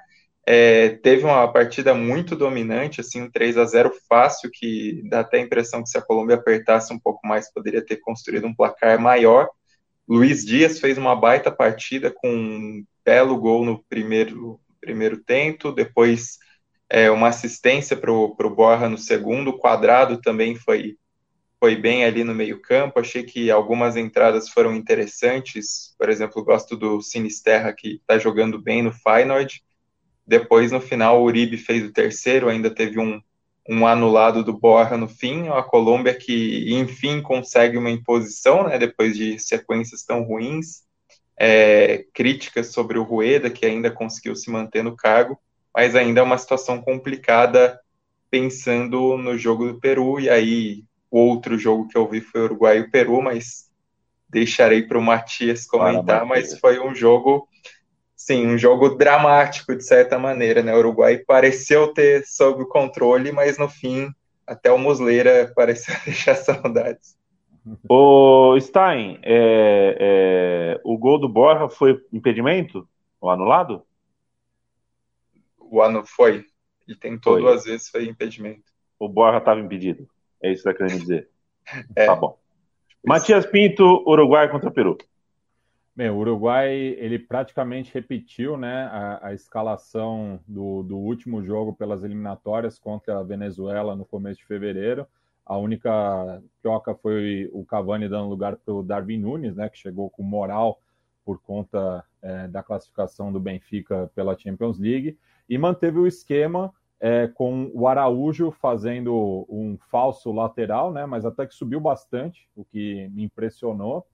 [0.52, 5.38] É, teve uma partida muito dominante, assim, um 3 a 0 fácil, que dá até
[5.38, 9.00] a impressão que se a Colômbia apertasse um pouco mais, poderia ter construído um placar
[9.00, 9.48] maior.
[10.08, 16.40] Luiz Dias fez uma baita partida com um belo gol no primeiro, primeiro tempo, depois
[16.90, 20.98] é, uma assistência para o Borja no segundo, o quadrado também foi,
[21.60, 26.76] foi bem ali no meio campo, achei que algumas entradas foram interessantes, por exemplo, gosto
[26.76, 29.62] do Sinisterra, que está jogando bem no Feyenoord,
[30.30, 33.20] depois, no final, o Uribe fez o terceiro, ainda teve um,
[33.68, 35.48] um anulado do Borja no fim.
[35.48, 40.88] A Colômbia que, enfim, consegue uma imposição, né, depois de sequências tão ruins.
[41.42, 45.40] É, críticas sobre o Rueda, que ainda conseguiu se manter no cargo,
[45.74, 47.80] mas ainda é uma situação complicada
[48.30, 50.20] pensando no jogo do Peru.
[50.20, 53.68] E aí, o outro jogo que eu vi foi Uruguai e Peru, mas
[54.30, 56.24] deixarei para o Matias comentar.
[56.24, 57.49] Mas foi um jogo
[58.20, 60.76] sim, um jogo dramático de certa maneira, né?
[60.76, 64.14] O Uruguai pareceu ter sob controle, mas no fim
[64.46, 67.18] até o Musleira pareceu deixar saudades.
[67.90, 72.88] O Stein, é, é, o gol do Borja foi impedimento
[73.22, 73.84] ou anulado?
[75.58, 76.44] O ano foi.
[76.88, 77.42] Ele tentou foi.
[77.42, 78.64] duas vezes, foi impedimento.
[79.00, 80.10] O Borja estava impedido.
[80.44, 81.30] É isso que está querendo dizer.
[81.96, 82.06] é.
[82.06, 82.38] Tá bom.
[83.06, 84.98] Matias Pinto, Uruguai contra Peru.
[86.00, 92.06] Bem, o Uruguai ele praticamente repetiu né, a, a escalação do, do, último jogo pelas
[92.06, 95.06] eliminatórias contra a Venezuela no começo de fevereiro.
[95.46, 100.10] A única troca foi o Cavani dando lugar para o Darwin Nunes, né, que chegou
[100.10, 100.80] com moral
[101.26, 105.18] por conta é, da classificação do Benfica pela Champions League,
[105.50, 111.46] e manteve o esquema é, com o Araújo fazendo um falso lateral, né, mas até
[111.46, 114.08] que subiu bastante, o que me impressionou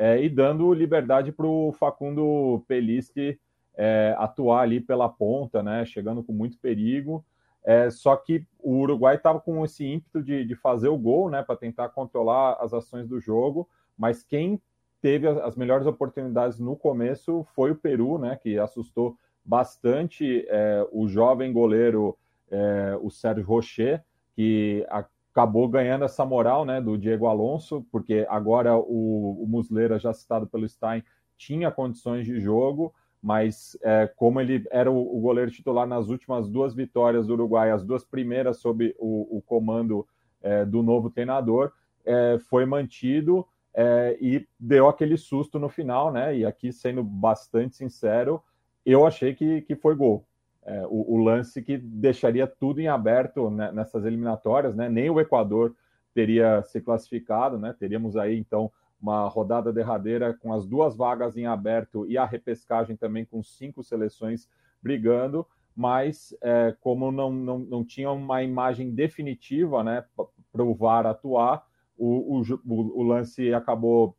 [0.00, 3.38] é, e dando liberdade para o Facundo Pelisque
[3.76, 7.22] é, atuar ali pela ponta, né, chegando com muito perigo.
[7.62, 11.42] É, só que o Uruguai estava com esse ímpeto de, de, fazer o gol, né,
[11.42, 14.58] para tentar controlar as ações do jogo, mas quem
[15.02, 21.08] teve as melhores oportunidades no começo foi o Peru, né, que assustou bastante é, o
[21.08, 22.16] jovem goleiro,
[22.50, 24.02] é, o Sérgio Rocher,
[24.34, 29.98] que a, acabou ganhando essa moral né, do Diego Alonso, porque agora o, o Muslera,
[29.98, 31.02] já citado pelo Stein,
[31.36, 36.48] tinha condições de jogo, mas é, como ele era o, o, goleiro titular nas últimas
[36.48, 40.06] duas vitórias do Uruguai, as duas primeiras sob o, o comando
[40.42, 41.72] é, do novo treinador,
[42.04, 46.36] é, foi mantido é, e deu aquele susto no final, né?
[46.36, 48.42] E aqui, sendo bastante sincero,
[48.84, 50.26] eu achei que, que foi gol
[50.70, 54.88] é, o, o, lance que deixaria tudo em aberto né, nessas eliminatórias, né?
[54.88, 55.74] Nem o Equador
[56.14, 57.74] teria se classificado, né?
[57.76, 58.70] Teríamos aí então
[59.02, 63.82] uma rodada derradeira com as duas vagas em aberto e a repescagem também com cinco
[63.82, 64.48] seleções
[64.80, 65.44] brigando,
[65.74, 70.04] mas é, como não, não, não tinha uma imagem definitiva né,
[70.52, 71.66] para o VAR atuar,
[71.98, 74.16] o, o, o, lance acabou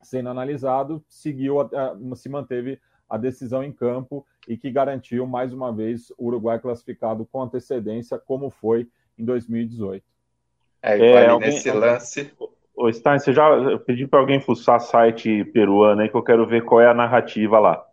[0.00, 1.56] sendo analisado, seguiu,
[2.14, 7.26] se manteve a decisão em campo e que garantiu mais uma vez o Uruguai classificado
[7.26, 8.88] com antecedência, como foi
[9.18, 10.04] em 2018.
[10.82, 12.32] É, é alguém, nesse lance.
[12.74, 16.64] Ô, Stein, você já pediu para alguém fuçar site peruano aí que eu quero ver
[16.64, 17.84] qual é a narrativa lá.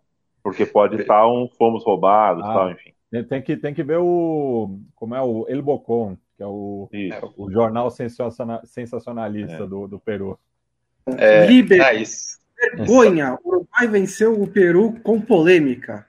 [0.42, 2.92] Porque pode estar um fomos roubados, ah, tal, enfim.
[3.28, 4.78] Tem que, tem que ver o.
[4.94, 6.88] Como é o El Bocon, que é o,
[7.36, 9.66] o jornal sensacionalista é.
[9.66, 10.38] do, do Peru.
[11.18, 11.84] É, Liber...
[11.84, 12.38] ah, isso.
[12.58, 13.38] Vergonha!
[13.44, 16.06] O Uruguai venceu o Peru com polêmica.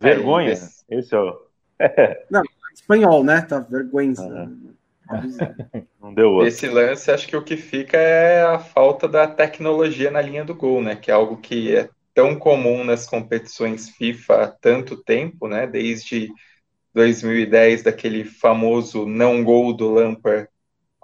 [0.00, 0.52] Vergonha?
[0.52, 1.44] É, esse é o.
[2.30, 2.42] Não,
[2.72, 3.42] espanhol, né?
[3.42, 4.14] Tá vergonha.
[6.00, 6.48] Não deu outro.
[6.48, 10.54] Esse lance, acho que o que fica é a falta da tecnologia na linha do
[10.54, 10.96] gol, né?
[10.96, 15.66] Que é algo que é tão comum nas competições FIFA há tanto tempo, né?
[15.66, 16.30] Desde
[16.94, 20.48] 2010, daquele famoso não gol do Lampard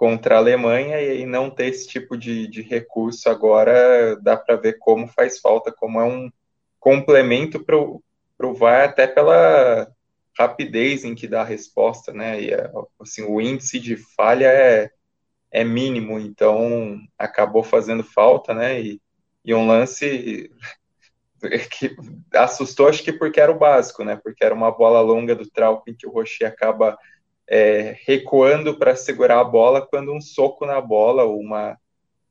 [0.01, 4.79] contra a Alemanha, e não ter esse tipo de, de recurso agora dá para ver
[4.79, 6.31] como faz falta, como é um
[6.79, 9.87] complemento para o VAR, até pela
[10.35, 12.41] rapidez em que dá a resposta, né?
[12.41, 12.49] E
[12.99, 14.89] assim, o índice de falha é,
[15.51, 18.81] é mínimo, então acabou fazendo falta, né?
[18.81, 18.99] E,
[19.45, 20.49] e um lance
[21.77, 21.95] que
[22.33, 24.15] assustou, acho que porque era o básico, né?
[24.15, 26.97] Porque era uma bola longa do Trauco em que o Rocher acaba
[27.53, 31.77] é, recuando para segurar a bola, quando um soco na bola ou uma,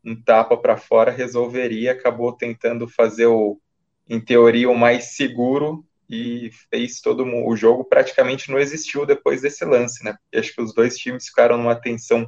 [0.02, 1.92] um tapa para fora resolveria.
[1.92, 3.60] Acabou tentando fazer o,
[4.08, 9.62] em teoria, o mais seguro e fez todo o jogo praticamente não existiu depois desse
[9.62, 10.16] lance, né?
[10.22, 12.26] Porque acho que os dois times ficaram numa tensão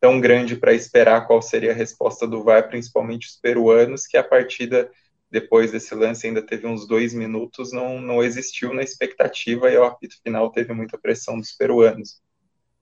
[0.00, 4.24] tão grande para esperar qual seria a resposta do VAR, principalmente os peruanos, que a
[4.24, 4.90] partida
[5.30, 9.84] depois desse lance ainda teve uns dois minutos, não, não existiu na expectativa e o
[9.84, 12.18] apito final teve muita pressão dos peruanos.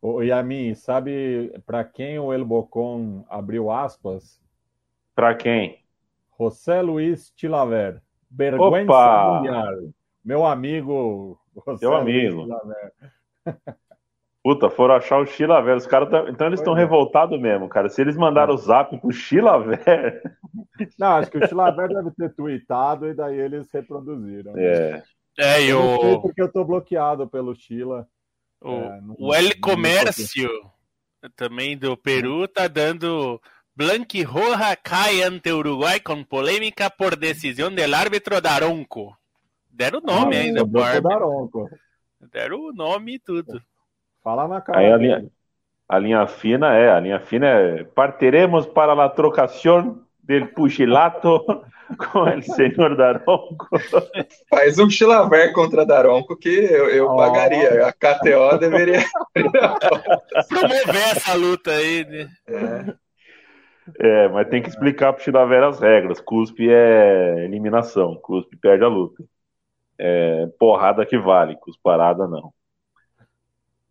[0.01, 4.41] O Yamin, sabe para quem o El Bocon abriu aspas?
[5.15, 5.83] Para quem?
[6.39, 8.01] José Luiz Tilaver.
[8.31, 9.75] Vergüenza mundial.
[10.25, 11.41] Meu amigo.
[11.67, 12.47] José Meu amigo.
[14.45, 15.77] Puta, foram achar o Chilaver.
[15.77, 16.25] Os caras tá...
[16.29, 17.89] Então eles estão revoltados mesmo, cara.
[17.89, 20.23] Se eles mandaram o zap pro Chilaver.
[20.99, 24.57] Não, acho que o Chilaver deve ter tweetado e daí eles reproduziram.
[24.57, 25.03] É.
[25.37, 26.21] É, eu.
[26.21, 28.09] porque eu tô bloqueado pelo Chila.
[28.61, 30.51] O, é, não, o El Comércio,
[31.37, 33.41] também do Peru, tá dando.
[33.77, 39.17] Blanquirroja cai ante Uruguai com polêmica por decisão do árbitro Daronco.
[39.71, 41.69] Deram o nome ah, ainda pro árbitro.
[42.33, 43.63] Deram o nome e tudo.
[44.25, 44.81] Fala na cara.
[44.81, 45.31] Aí a linha,
[45.89, 51.65] a linha fina é, a linha fina é partiremos para a trocação del pugilato
[51.97, 53.69] com o senhor Daronco.
[54.51, 57.17] Faz um chilaver contra Daronco que eu, eu oh.
[57.17, 57.87] pagaria.
[57.87, 59.05] A KTO deveria
[60.49, 62.05] promover essa luta aí.
[62.05, 62.31] Né?
[62.47, 64.25] É.
[64.25, 64.29] é.
[64.29, 66.21] mas tem que explicar pro Chilaver as regras.
[66.21, 69.25] Cuspe é eliminação, Cuspe perde a luta.
[69.99, 72.53] É porrada que vale, cusparada não.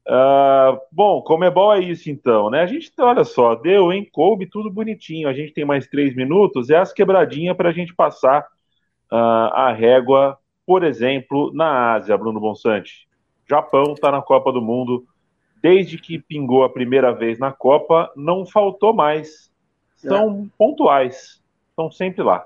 [0.08, 2.62] Uh, bom, Comebol é isso então, né?
[2.62, 4.08] A gente, olha só, deu, hein?
[4.10, 5.28] Coube tudo bonitinho.
[5.28, 8.48] A gente tem mais três minutos, é as quebradinhas para a gente passar
[9.12, 13.06] uh, a régua, por exemplo, na Ásia, Bruno Bonsante.
[13.50, 15.06] Japão está na Copa do Mundo.
[15.62, 19.52] Desde que pingou a primeira vez na Copa, não faltou mais.
[19.98, 20.50] São é.
[20.58, 22.46] pontuais, estão sempre lá.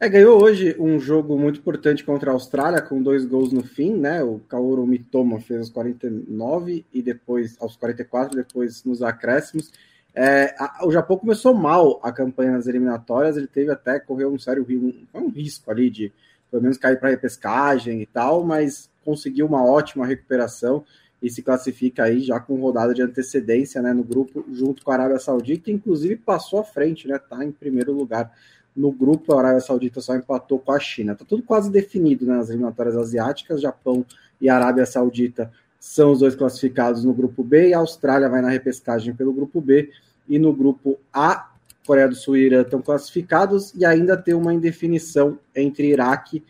[0.00, 3.94] É, ganhou hoje um jogo muito importante contra a Austrália, com dois gols no fim,
[3.94, 4.22] né?
[4.22, 9.72] O Kaoru Mitoma fez aos 49 e depois aos 44, depois nos acréscimos.
[10.14, 14.38] É, a, o Japão começou mal a campanha nas eliminatórias, ele teve até, correu um
[14.38, 16.12] sério um, um risco ali de
[16.48, 20.84] pelo menos cair para repescagem e tal, mas conseguiu uma ótima recuperação
[21.20, 24.94] e se classifica aí já com rodada de antecedência né, no grupo, junto com a
[24.94, 27.18] Arábia Saudita, que inclusive passou à frente, né?
[27.18, 28.32] Tá em primeiro lugar
[28.78, 31.12] no grupo, a Arábia Saudita só empatou com a China.
[31.12, 33.60] Está tudo quase definido né, nas eliminatórias asiáticas.
[33.60, 34.06] Japão
[34.40, 35.50] e Arábia Saudita
[35.80, 39.60] são os dois classificados no grupo B e a Austrália vai na repescagem pelo grupo
[39.60, 39.90] B.
[40.28, 41.50] E no grupo A,
[41.84, 46.44] Coreia do Sul e Irã estão classificados e ainda tem uma indefinição entre Iraque,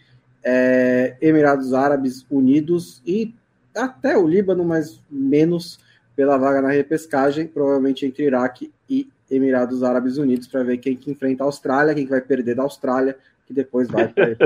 [0.45, 3.35] é, Emirados Árabes Unidos e
[3.75, 5.79] até o Líbano, mas menos
[6.15, 11.11] pela vaga na repescagem, provavelmente entre Iraque e Emirados Árabes Unidos para ver quem que
[11.11, 13.17] enfrenta a Austrália, quem que vai perder da Austrália,
[13.47, 14.29] que depois vai para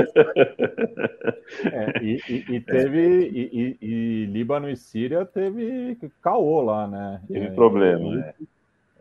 [1.71, 7.21] é, e, e, e, teve e, e, Líbano e Síria teve caô lá, né?
[7.27, 8.19] Teve é, problema.
[8.21, 8.33] É.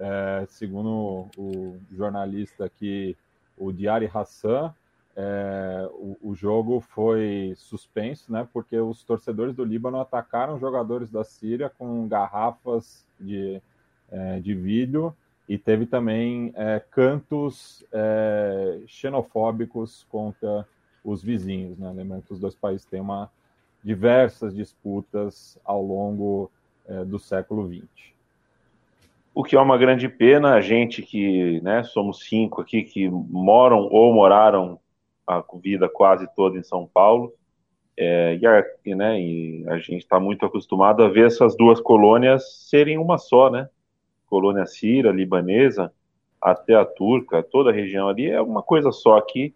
[0.01, 3.17] é, segundo o jornalista aqui,
[3.57, 4.75] o Diari Hassan,
[5.15, 8.49] é, o, o, jogo foi suspenso, né?
[8.53, 13.61] Porque os torcedores do Líbano atacaram jogadores da Síria com garrafas de,
[14.11, 15.15] é, de vidro
[15.49, 20.67] e teve também é, cantos é, xenofóbicos contra
[21.05, 21.93] os vizinhos, né?
[21.95, 23.31] Lembrando que os dois países têm uma
[23.83, 26.51] diversas disputas ao longo
[26.87, 28.13] é, do século XX.
[29.35, 33.89] O que é uma grande pena, a gente que, né, somos cinco aqui que moram
[33.91, 34.79] ou moraram
[35.27, 37.33] a vida quase toda em São Paulo,
[37.97, 38.65] é, e, a,
[38.95, 43.51] né, e a gente está muito acostumado a ver essas duas colônias serem uma só,
[43.51, 43.69] né?
[44.33, 45.93] Colônia síria, libanesa,
[46.41, 49.55] até a Turca, toda a região ali, é uma coisa só aqui.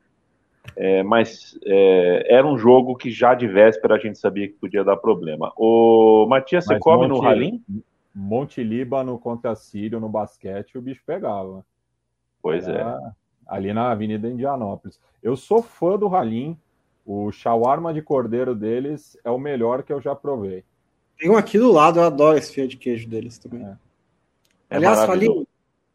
[0.76, 4.84] É, mas é, era um jogo que já de véspera a gente sabia que podia
[4.84, 5.50] dar problema.
[5.56, 7.64] O Matias, você come Monte, no Ralim?
[8.14, 11.64] Monte Líbano contra Sírio no basquete, o bicho pegava.
[12.42, 12.84] Pois é.
[13.46, 15.00] Ali na Avenida Indianópolis.
[15.22, 16.58] Eu sou fã do Ralim.
[17.06, 20.64] O shawarma de cordeiro deles é o melhor que eu já provei.
[21.18, 23.64] Tem um aqui do lado, eu adoro esse fio de queijo deles também.
[23.64, 23.85] É.
[24.68, 25.46] É Aliás, Ralim,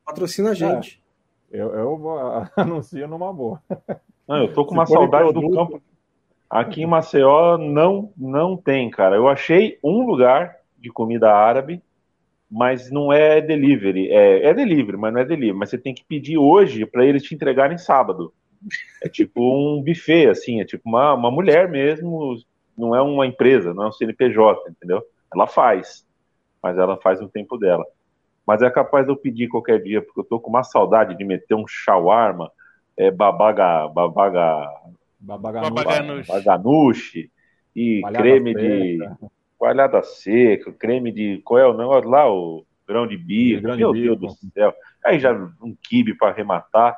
[0.05, 1.01] patrocina a gente.
[1.51, 1.61] É.
[1.61, 3.61] Eu, eu anuncio numa boa.
[4.27, 5.81] Não, eu tô com uma saudade do campo.
[6.49, 9.15] Aqui em Maceió não, não tem, cara.
[9.15, 11.81] Eu achei um lugar de comida árabe,
[12.49, 14.09] mas não é delivery.
[14.09, 15.57] É, é delivery, mas não é delivery.
[15.57, 18.33] Mas você tem que pedir hoje para eles te entregarem sábado.
[19.01, 22.35] É tipo um buffet, assim, é tipo uma, uma mulher mesmo,
[22.77, 25.01] não é uma empresa, não é um CNPJ, entendeu?
[25.33, 26.05] Ela faz,
[26.61, 27.85] mas ela faz no tempo dela.
[28.51, 31.23] Mas é capaz de eu pedir qualquer dia, porque eu tô com uma saudade de
[31.23, 32.51] meter um shawarma,
[32.97, 34.69] é, babaga, babaga,
[35.17, 37.31] babaganushi, babaganushi
[37.73, 38.61] e creme seca.
[38.61, 43.77] de coalhada seca, creme de qual é o negócio lá, o grão de bico, grão
[43.77, 44.33] meu de Deus bico.
[44.33, 44.73] do céu.
[45.05, 46.97] Aí já um quibe para arrematar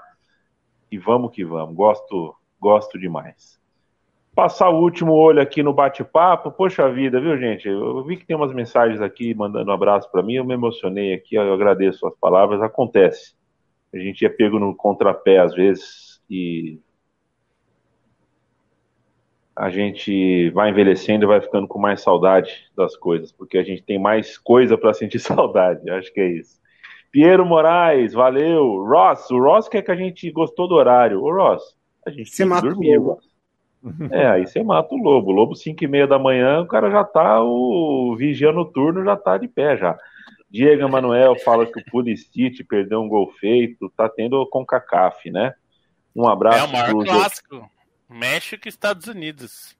[0.92, 1.76] e vamos que vamos.
[1.76, 3.62] Gosto, gosto demais.
[4.36, 6.52] Passar o último olho aqui no bate-papo.
[6.52, 7.68] Poxa vida, viu, gente?
[7.68, 10.34] Eu vi que tem umas mensagens aqui mandando um abraço para mim.
[10.34, 11.36] Eu me emocionei aqui.
[11.36, 12.62] Eu agradeço as palavras.
[12.62, 13.36] Acontece.
[13.94, 16.80] A gente é pego no contrapé às vezes e
[19.56, 23.84] a gente vai envelhecendo e vai ficando com mais saudade das coisas, porque a gente
[23.84, 25.88] tem mais coisa para sentir saudade.
[25.92, 26.60] Acho que é isso.
[27.12, 28.84] Piero Moraes, valeu.
[28.84, 31.22] Ross, o Ross quer que a gente gostou do horário.
[31.22, 31.62] Ô, Ross,
[32.04, 33.00] a gente você mata dormir.
[33.84, 34.14] O.
[34.14, 35.32] É, aí você mata o lobo.
[35.32, 39.16] O lobo, 5 e meia da manhã, o cara já tá, o vigia noturno já
[39.16, 39.98] tá de pé já.
[40.50, 45.54] Diego Emanuel fala que o Pulisic perdeu um gol feito, tá tendo com CACAF, né?
[46.16, 46.60] Um abraço.
[46.60, 47.06] É o maior pro...
[47.06, 47.70] clássico.
[48.08, 49.76] México e Estados Unidos.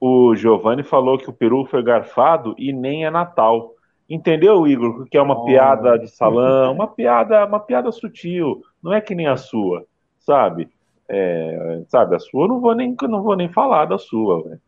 [0.00, 3.74] O Giovanni falou que o Peru foi garfado e nem é Natal.
[4.10, 5.06] Entendeu, Igor?
[5.08, 5.44] Que é uma oh.
[5.44, 8.62] piada de salão, uma piada, uma piada sutil.
[8.82, 9.86] Não é que nem a sua,
[10.18, 10.68] sabe?
[11.08, 14.58] É, sabe, a sua eu não vou nem, não vou nem falar da sua, né?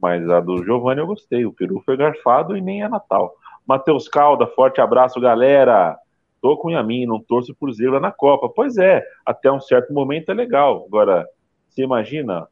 [0.00, 1.46] mas a do Giovanni eu gostei.
[1.46, 3.34] O peru foi garfado e nem é Natal.
[3.66, 5.98] Matheus Calda, forte abraço, galera.
[6.40, 8.48] Tô com Yamin, não torço por zebra na Copa.
[8.48, 10.84] Pois é, até um certo momento é legal.
[10.86, 11.26] Agora,
[11.68, 12.46] você imagina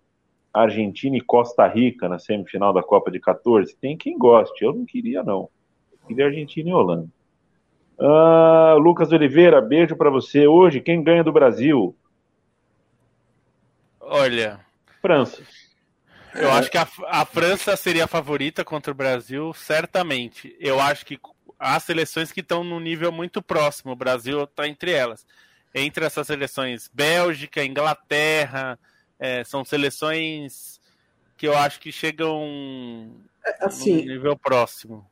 [0.53, 3.77] Argentina e Costa Rica na semifinal da Copa de 14?
[3.77, 4.65] Tem quem goste.
[4.65, 5.49] Eu não queria, não
[6.09, 7.09] e da Argentina e Holanda.
[7.99, 10.47] Ah, Lucas Oliveira, beijo para você.
[10.47, 11.95] Hoje, quem ganha do Brasil?
[14.07, 14.61] Olha.
[15.01, 15.43] França.
[16.35, 20.57] Eu acho que a, a, França seria a favorita contra o Brasil, certamente.
[20.59, 21.19] Eu acho que
[21.59, 23.93] há seleções que estão num nível muito próximo.
[23.93, 25.25] O Brasil está entre elas.
[25.73, 28.79] Entre essas seleções, Bélgica, Inglaterra,
[29.19, 30.81] é, são seleções
[31.37, 33.13] que eu acho que chegam
[33.45, 35.07] é, assim, num nível próximo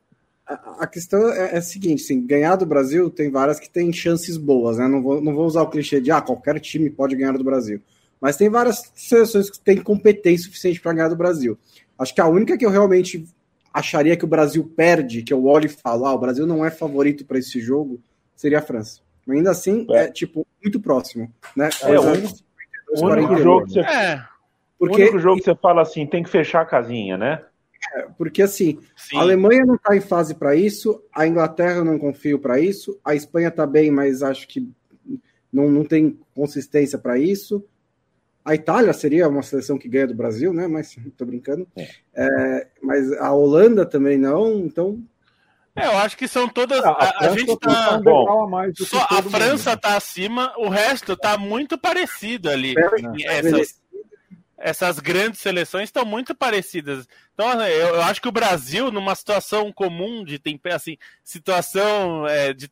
[0.45, 4.37] a questão é, é a seguinte, assim, ganhar do Brasil tem várias que têm chances
[4.37, 4.87] boas, né?
[4.87, 7.81] Não vou, não vou usar o clichê de ah, qualquer time pode ganhar do Brasil.
[8.23, 11.57] Mas tem várias seleções que têm competência suficiente para ganhar do Brasil.
[11.99, 13.27] Acho que a única que eu realmente
[13.73, 16.71] acharia que o Brasil perde, que eu olho e falo, ah, o Brasil não é
[16.71, 18.01] favorito para esse jogo,
[18.33, 19.01] seria a França.
[19.27, 21.29] Mas ainda assim, é, é tipo, muito próximo.
[21.53, 21.67] Né?
[21.81, 22.33] É, o único,
[22.95, 24.23] o único jogo que você, é.
[24.79, 27.43] Porque, o único jogo que você fala assim, tem que fechar a casinha, né?
[27.93, 29.17] É, porque assim, Sim.
[29.17, 32.97] a Alemanha não está em fase para isso, a Inglaterra eu não confio para isso,
[33.03, 34.65] a Espanha está bem, mas acho que
[35.51, 37.61] não, não tem consistência para isso.
[38.45, 40.67] A Itália seria uma seleção que ganha do Brasil, né?
[40.67, 41.67] Mas tô brincando.
[41.75, 41.89] É.
[42.13, 45.01] É, mas a Holanda também não, então.
[45.75, 46.83] É, eu acho que são todas.
[46.83, 47.99] A, a, a gente tá.
[48.03, 48.25] Bom,
[48.75, 49.79] só a França mundo.
[49.79, 52.75] tá acima, o resto tá muito parecido ali.
[53.23, 53.81] É, essas,
[54.57, 57.07] essas grandes seleções estão muito parecidas.
[57.33, 60.39] Então, eu, eu, acho que o Brasil, numa situação comum de
[60.71, 62.69] assim, situação é, de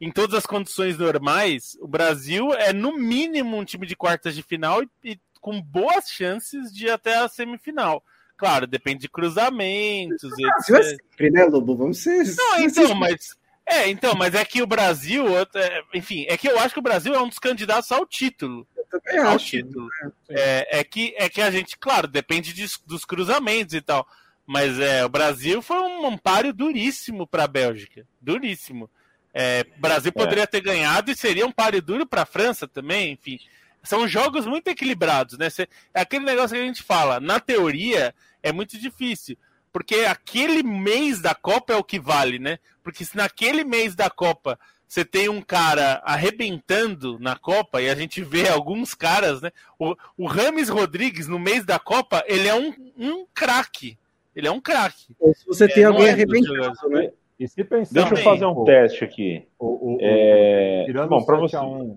[0.00, 4.42] em todas as condições normais, o Brasil é no mínimo um time de quartas de
[4.42, 8.02] final e, e com boas chances de ir até a semifinal.
[8.36, 10.30] Claro, depende de cruzamentos.
[10.30, 11.76] Brasil é sempre, né, Lobo?
[11.76, 12.24] Vamos ser.
[12.36, 13.38] Não, então, mas.
[13.66, 16.82] É, então, mas é que o Brasil, é, enfim, é que eu acho que o
[16.82, 19.46] Brasil é um dos candidatos ao título também acho.
[19.46, 19.88] Título.
[20.02, 20.12] Né?
[20.30, 24.06] É, é, que, é que a gente, claro, depende de, dos cruzamentos e tal.
[24.46, 28.04] Mas é, o Brasil foi um amparo duríssimo para a Bélgica.
[28.20, 28.90] Duríssimo.
[29.32, 30.46] É, o Brasil poderia é.
[30.46, 33.38] ter ganhado e seria um páreo duro para a França também, enfim.
[33.82, 35.48] São jogos muito equilibrados, né?
[35.94, 39.38] É aquele negócio que a gente fala, na teoria é muito difícil,
[39.72, 42.58] porque aquele mês da Copa é o que vale, né?
[42.82, 44.58] Porque se naquele mês da Copa
[44.90, 49.52] você tem um cara arrebentando na Copa, e a gente vê alguns caras, né?
[49.78, 53.96] O, o Rames Rodrigues, no mês da Copa, ele é um, um craque.
[54.34, 55.14] Ele é um craque.
[55.36, 57.12] Se você é, tem alguém é arrebentando, né?
[57.40, 59.48] E se pensar, Deixa eu fazer um teste aqui.
[59.58, 60.84] O, o, é...
[60.84, 61.56] Tirando Bom, para você.
[61.56, 61.96] Um...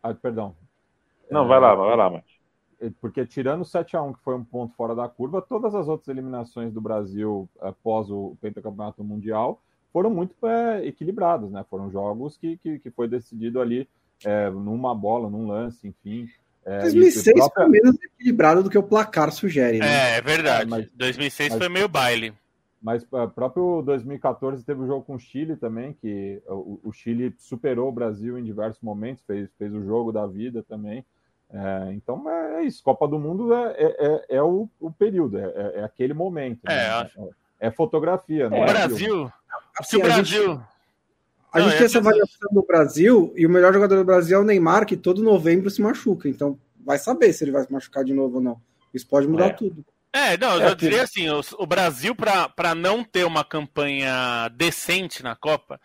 [0.00, 0.54] Ah, perdão.
[1.28, 1.48] Não, é...
[1.48, 2.40] vai lá, vai lá, Mate.
[2.80, 6.06] É, porque tirando o 7x1, que foi um ponto fora da curva, todas as outras
[6.06, 9.60] eliminações do Brasil após o pentacampeonato mundial
[9.92, 11.64] foram muito é, equilibradas, né?
[11.68, 13.88] Foram jogos que, que, que foi decidido ali
[14.24, 16.28] é, numa bola, num lance, enfim.
[16.64, 17.64] É, 2006 própria...
[17.64, 19.78] foi menos equilibrado do que o placar sugere.
[19.78, 20.14] Né?
[20.14, 20.70] É, é verdade.
[20.70, 22.32] mas, 2006 mas, foi meio baile.
[22.84, 26.92] Mas o é, próprio 2014 teve o jogo com o Chile também, que o, o,
[26.92, 31.02] Chile superou o Brasil em diversos momentos, fez, fez o jogo da vida também.
[31.50, 35.38] É, então é, é, isso, Copa do Mundo é, é, é, é o, o, período,
[35.38, 36.60] é, aquele momento.
[36.66, 37.10] Né?
[37.58, 38.48] É, fotografia.
[38.48, 39.32] O Brasil,
[39.82, 40.60] se o Brasil...
[41.50, 44.44] A gente, tem essa avaliação do Brasil e o melhor jogador do Brasil é o
[44.44, 46.28] Neymar, que todo novembro se machuca.
[46.28, 48.60] Então vai saber se ele vai se machucar de novo ou não.
[48.92, 49.82] Isso pode mudar tudo.
[50.14, 55.24] É, não, eu é, diria assim, o, o Brasil, para não ter uma campanha decente
[55.24, 55.80] na Copa,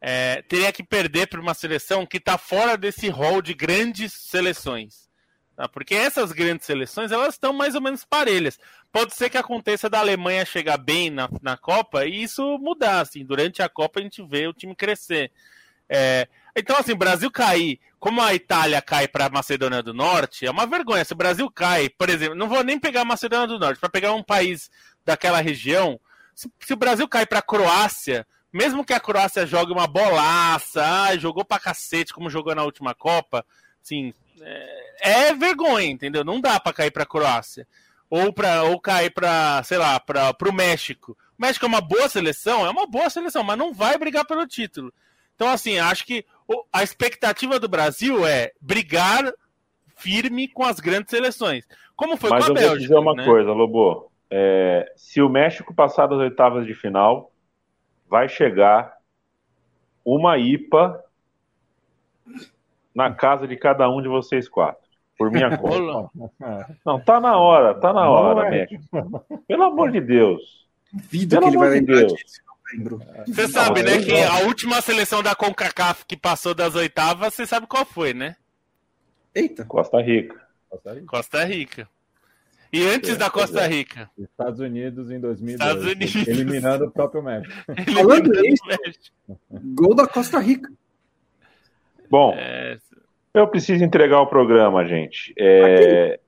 [0.00, 5.08] é, teria que perder para uma seleção que está fora desse rol de grandes seleções.
[5.54, 5.68] Tá?
[5.68, 8.58] Porque essas grandes seleções, elas estão mais ou menos parelhas.
[8.90, 13.24] Pode ser que aconteça da Alemanha chegar bem na, na Copa e isso mudar, assim,
[13.24, 15.30] durante a Copa a gente vê o time crescer.
[15.88, 16.26] É,
[16.56, 21.04] então, assim, Brasil cair, como a Itália cai para Macedônia do Norte, é uma vergonha.
[21.04, 23.88] Se o Brasil cai, por exemplo, não vou nem pegar a Macedônia do Norte, para
[23.88, 24.70] pegar um país
[25.04, 26.00] daquela região,
[26.34, 31.16] se, se o Brasil cair para Croácia, mesmo que a Croácia jogue uma bolaça, ah,
[31.16, 33.44] jogou para cacete como jogou na última Copa,
[33.82, 36.24] assim, é, é vergonha, entendeu?
[36.24, 37.66] Não dá para cair para a Croácia.
[38.10, 41.12] Ou, pra, ou cair para, sei lá, para o México.
[41.38, 44.46] O México é uma boa seleção, é uma boa seleção, mas não vai brigar pelo
[44.46, 44.92] título.
[45.34, 46.24] Então, assim, acho que
[46.72, 49.32] a expectativa do Brasil é brigar
[49.96, 51.66] firme com as grandes seleções.
[51.96, 52.60] Como foi Mas com a Bélgica.
[52.60, 53.24] Mas eu vou dizer uma né?
[53.24, 54.10] coisa, Lobo.
[54.30, 57.32] É, se o México passar das oitavas de final,
[58.08, 58.96] vai chegar
[60.04, 61.02] uma IPA
[62.94, 64.86] na casa de cada um de vocês quatro.
[65.18, 66.10] Por minha conta.
[66.84, 68.82] Não, tá na hora, tá na hora, México.
[69.46, 70.66] Pelo amor de Deus.
[70.92, 72.12] Duvido Pelo que ele vai lembrar Deus.
[72.14, 73.00] disso novembro.
[73.26, 77.66] Você sabe, né, que a última seleção da CONCACAF que passou das oitavas, você sabe
[77.66, 78.36] qual foi, né?
[79.34, 79.64] Eita.
[79.64, 80.40] Costa Rica.
[80.68, 81.06] Costa Rica.
[81.06, 81.88] Costa Rica.
[82.72, 83.66] E antes é, da Costa é.
[83.66, 84.10] Rica?
[84.18, 85.60] Estados Unidos em 2010.
[85.60, 86.28] Estados Unidos.
[86.28, 87.54] Eliminando o próprio México.
[87.94, 88.62] Falando isso,
[89.74, 90.70] gol da Costa Rica.
[92.10, 92.78] Bom, é...
[93.32, 95.32] eu preciso entregar o programa, gente.
[95.38, 96.20] É,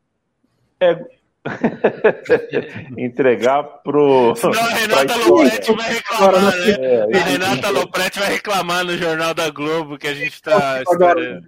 [0.81, 1.07] é,
[2.99, 4.35] entregar pro.
[4.37, 6.71] Senão a Renata Lopretti vai reclamar, né?
[6.79, 11.47] É, a Renata Lopretti vai reclamar no Jornal da Globo que a gente está esperando.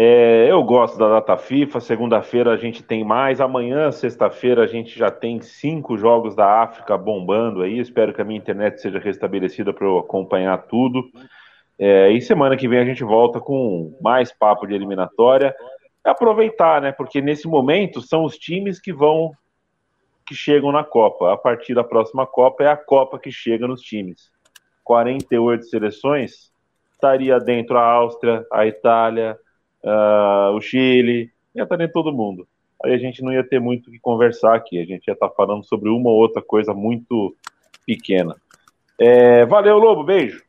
[0.00, 1.80] É, eu gosto da data FIFA.
[1.80, 3.40] Segunda-feira a gente tem mais.
[3.40, 7.80] Amanhã, sexta-feira, a gente já tem cinco jogos da África bombando aí.
[7.80, 11.02] Espero que a minha internet seja restabelecida para eu acompanhar tudo.
[11.78, 15.54] É, e semana que vem a gente volta com mais papo de eliminatória
[16.08, 16.92] aproveitar, né?
[16.92, 19.32] Porque nesse momento são os times que vão
[20.26, 21.32] que chegam na Copa.
[21.32, 24.30] A partir da próxima Copa é a Copa que chega nos times.
[24.84, 26.52] 48 seleções
[26.92, 29.38] estaria dentro a Áustria, a Itália,
[29.82, 32.46] uh, o Chile, ia estar dentro todo mundo.
[32.84, 35.30] Aí a gente não ia ter muito o que conversar aqui, a gente ia estar
[35.30, 37.34] falando sobre uma ou outra coisa muito
[37.86, 38.36] pequena.
[38.98, 40.42] É, valeu, Lobo, beijo.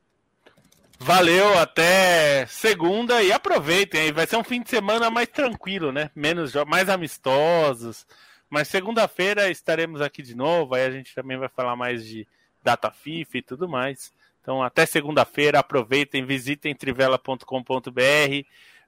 [1.02, 4.12] Valeu, até segunda e aproveitem aí.
[4.12, 6.12] Vai ser um fim de semana mais tranquilo, né?
[6.14, 8.06] Menos mais amistosos.
[8.50, 10.76] Mas segunda-feira estaremos aqui de novo.
[10.76, 12.28] Aí a gente também vai falar mais de
[12.62, 14.12] data FIFA e tudo mais.
[14.42, 17.44] Então, até segunda-feira, aproveitem, visitem trivela.com.br,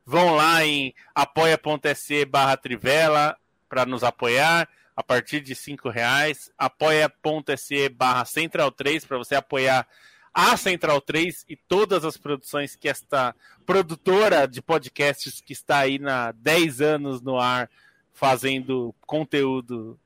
[0.05, 3.37] vão lá em apoia.se barra trivela
[3.69, 9.87] para nos apoiar a partir de cinco reais, apoia.se barra central 3 para você apoiar
[10.33, 13.35] a Central 3 e todas as produções que esta
[13.65, 17.69] produtora de podcasts que está aí há 10 anos no ar
[18.13, 19.99] fazendo conteúdo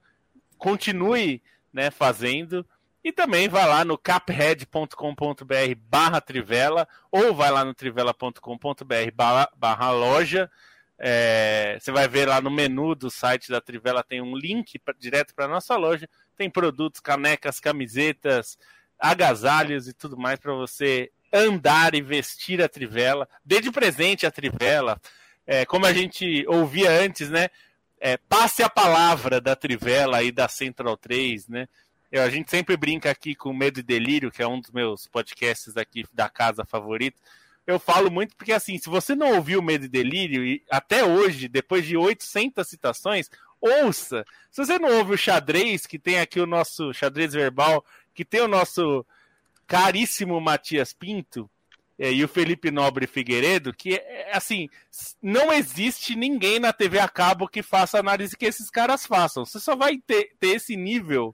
[0.58, 1.42] continue
[1.72, 2.66] né, fazendo.
[3.04, 4.96] E também vai lá no caphead.com.br
[5.78, 9.12] barra Trivela ou vai lá no trivela.com.br
[9.60, 10.50] barra, loja.
[10.98, 14.96] É, você vai ver lá no menu do site da Trivela tem um link pra,
[14.98, 16.10] direto para nossa loja.
[16.36, 18.58] Tem produtos, canecas, camisetas,
[19.00, 23.28] agasalhos e tudo mais para você andar e vestir a trivela.
[23.44, 25.00] Dê de presente a trivela.
[25.46, 27.50] É, como a gente ouvia antes, né?
[28.00, 31.68] É, passe a palavra da Trivela e da Central 3, né?
[32.12, 35.08] Eu, a gente sempre brinca aqui com Medo e Delírio, que é um dos meus
[35.08, 37.20] podcasts aqui da casa favorito.
[37.66, 41.48] Eu falo muito porque, assim, se você não ouviu Medo e Delírio, e até hoje,
[41.48, 44.24] depois de 800 citações, ouça.
[44.52, 47.84] Se você não ouve o xadrez, que tem aqui o nosso xadrez verbal,
[48.16, 49.06] que tem o nosso
[49.68, 51.48] caríssimo Matias Pinto,
[51.98, 54.70] é, e o Felipe Nobre Figueiredo, que é, assim,
[55.22, 59.46] não existe ninguém na TV a cabo que faça a análise que esses caras façam.
[59.46, 61.34] Você só vai ter, ter esse nível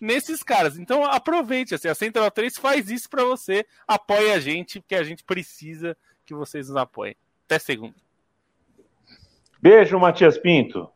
[0.00, 0.78] nesses caras.
[0.78, 5.02] Então aproveite, assim, a Central 3 faz isso para você, apoie a gente, porque a
[5.02, 5.96] gente precisa
[6.26, 7.16] que vocês nos apoiem.
[7.46, 7.94] Até segunda.
[9.60, 10.90] Beijo, Matias Pinto.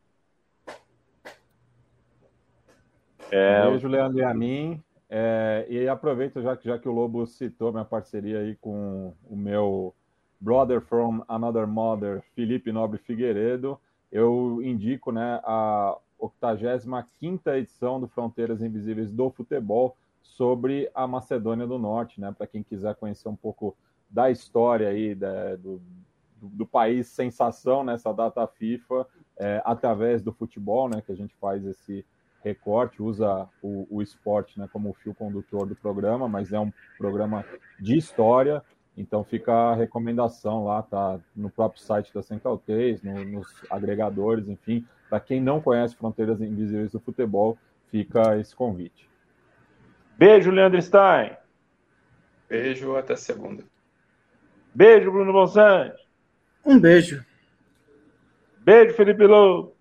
[3.30, 3.66] É...
[3.70, 4.82] Beijo, Leandro e a mim.
[5.08, 9.36] É, e aproveito já que, já que o Lobo citou minha parceria aí com o
[9.36, 9.94] meu
[10.40, 13.78] brother from another mother, Felipe Nobre Figueiredo,
[14.10, 21.78] eu indico né, a 85 edição do Fronteiras Invisíveis do Futebol sobre a Macedônia do
[21.78, 23.76] Norte, né, para quem quiser conhecer um pouco
[24.10, 25.80] da história aí da, do,
[26.40, 29.06] do, do, país sensação nessa data FIFA,
[29.38, 32.04] é, através do futebol, né, que a gente faz esse
[32.46, 37.44] recorte, usa o, o esporte né, como fio condutor do programa, mas é um programa
[37.80, 38.62] de história,
[38.96, 44.48] então fica a recomendação lá, tá no próprio site da Central 3, no, nos agregadores,
[44.48, 47.58] enfim, para quem não conhece Fronteiras Invisíveis do Futebol,
[47.90, 49.08] fica esse convite.
[50.16, 51.36] Beijo, Leandro Stein.
[52.48, 53.64] Beijo, até segunda.
[54.72, 55.98] Beijo, Bruno Monsanto.
[56.64, 57.24] Um beijo.
[58.58, 59.75] Beijo, Felipe Lobo.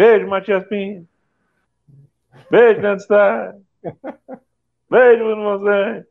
[0.00, 1.06] Beijo, Matias Pinto.
[2.50, 3.62] Beijo, Leandro Stein.
[4.90, 6.06] Beijo, Bruno Monsanto.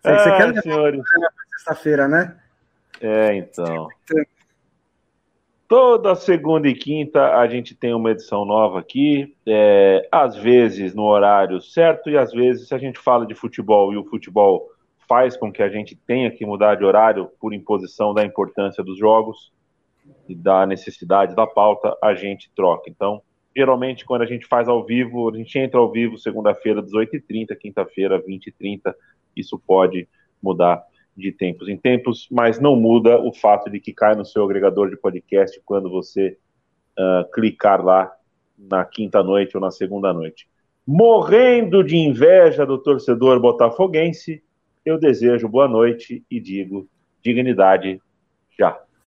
[0.00, 1.02] Você, ah, você quer senhores.
[1.50, 2.40] sexta-feira, né?
[3.02, 3.88] É, então.
[5.68, 11.04] Toda segunda e quinta a gente tem uma edição nova aqui, é, às vezes no
[11.04, 14.70] horário certo e às vezes se a gente fala de futebol e o futebol
[15.06, 18.98] faz com que a gente tenha que mudar de horário por imposição da importância dos
[18.98, 19.52] jogos,
[20.28, 22.88] e da necessidade da pauta, a gente troca.
[22.88, 23.22] Então,
[23.54, 28.22] geralmente, quando a gente faz ao vivo, a gente entra ao vivo segunda-feira, 18h30, quinta-feira,
[28.22, 28.94] 20h30.
[29.36, 30.08] Isso pode
[30.42, 30.82] mudar
[31.16, 34.88] de tempos em tempos, mas não muda o fato de que cai no seu agregador
[34.88, 36.38] de podcast quando você
[36.98, 38.10] uh, clicar lá
[38.58, 40.48] na quinta noite ou na segunda noite.
[40.86, 44.42] Morrendo de inveja do torcedor botafoguense,
[44.84, 46.88] eu desejo boa noite e digo
[47.22, 48.00] dignidade
[48.58, 48.80] já.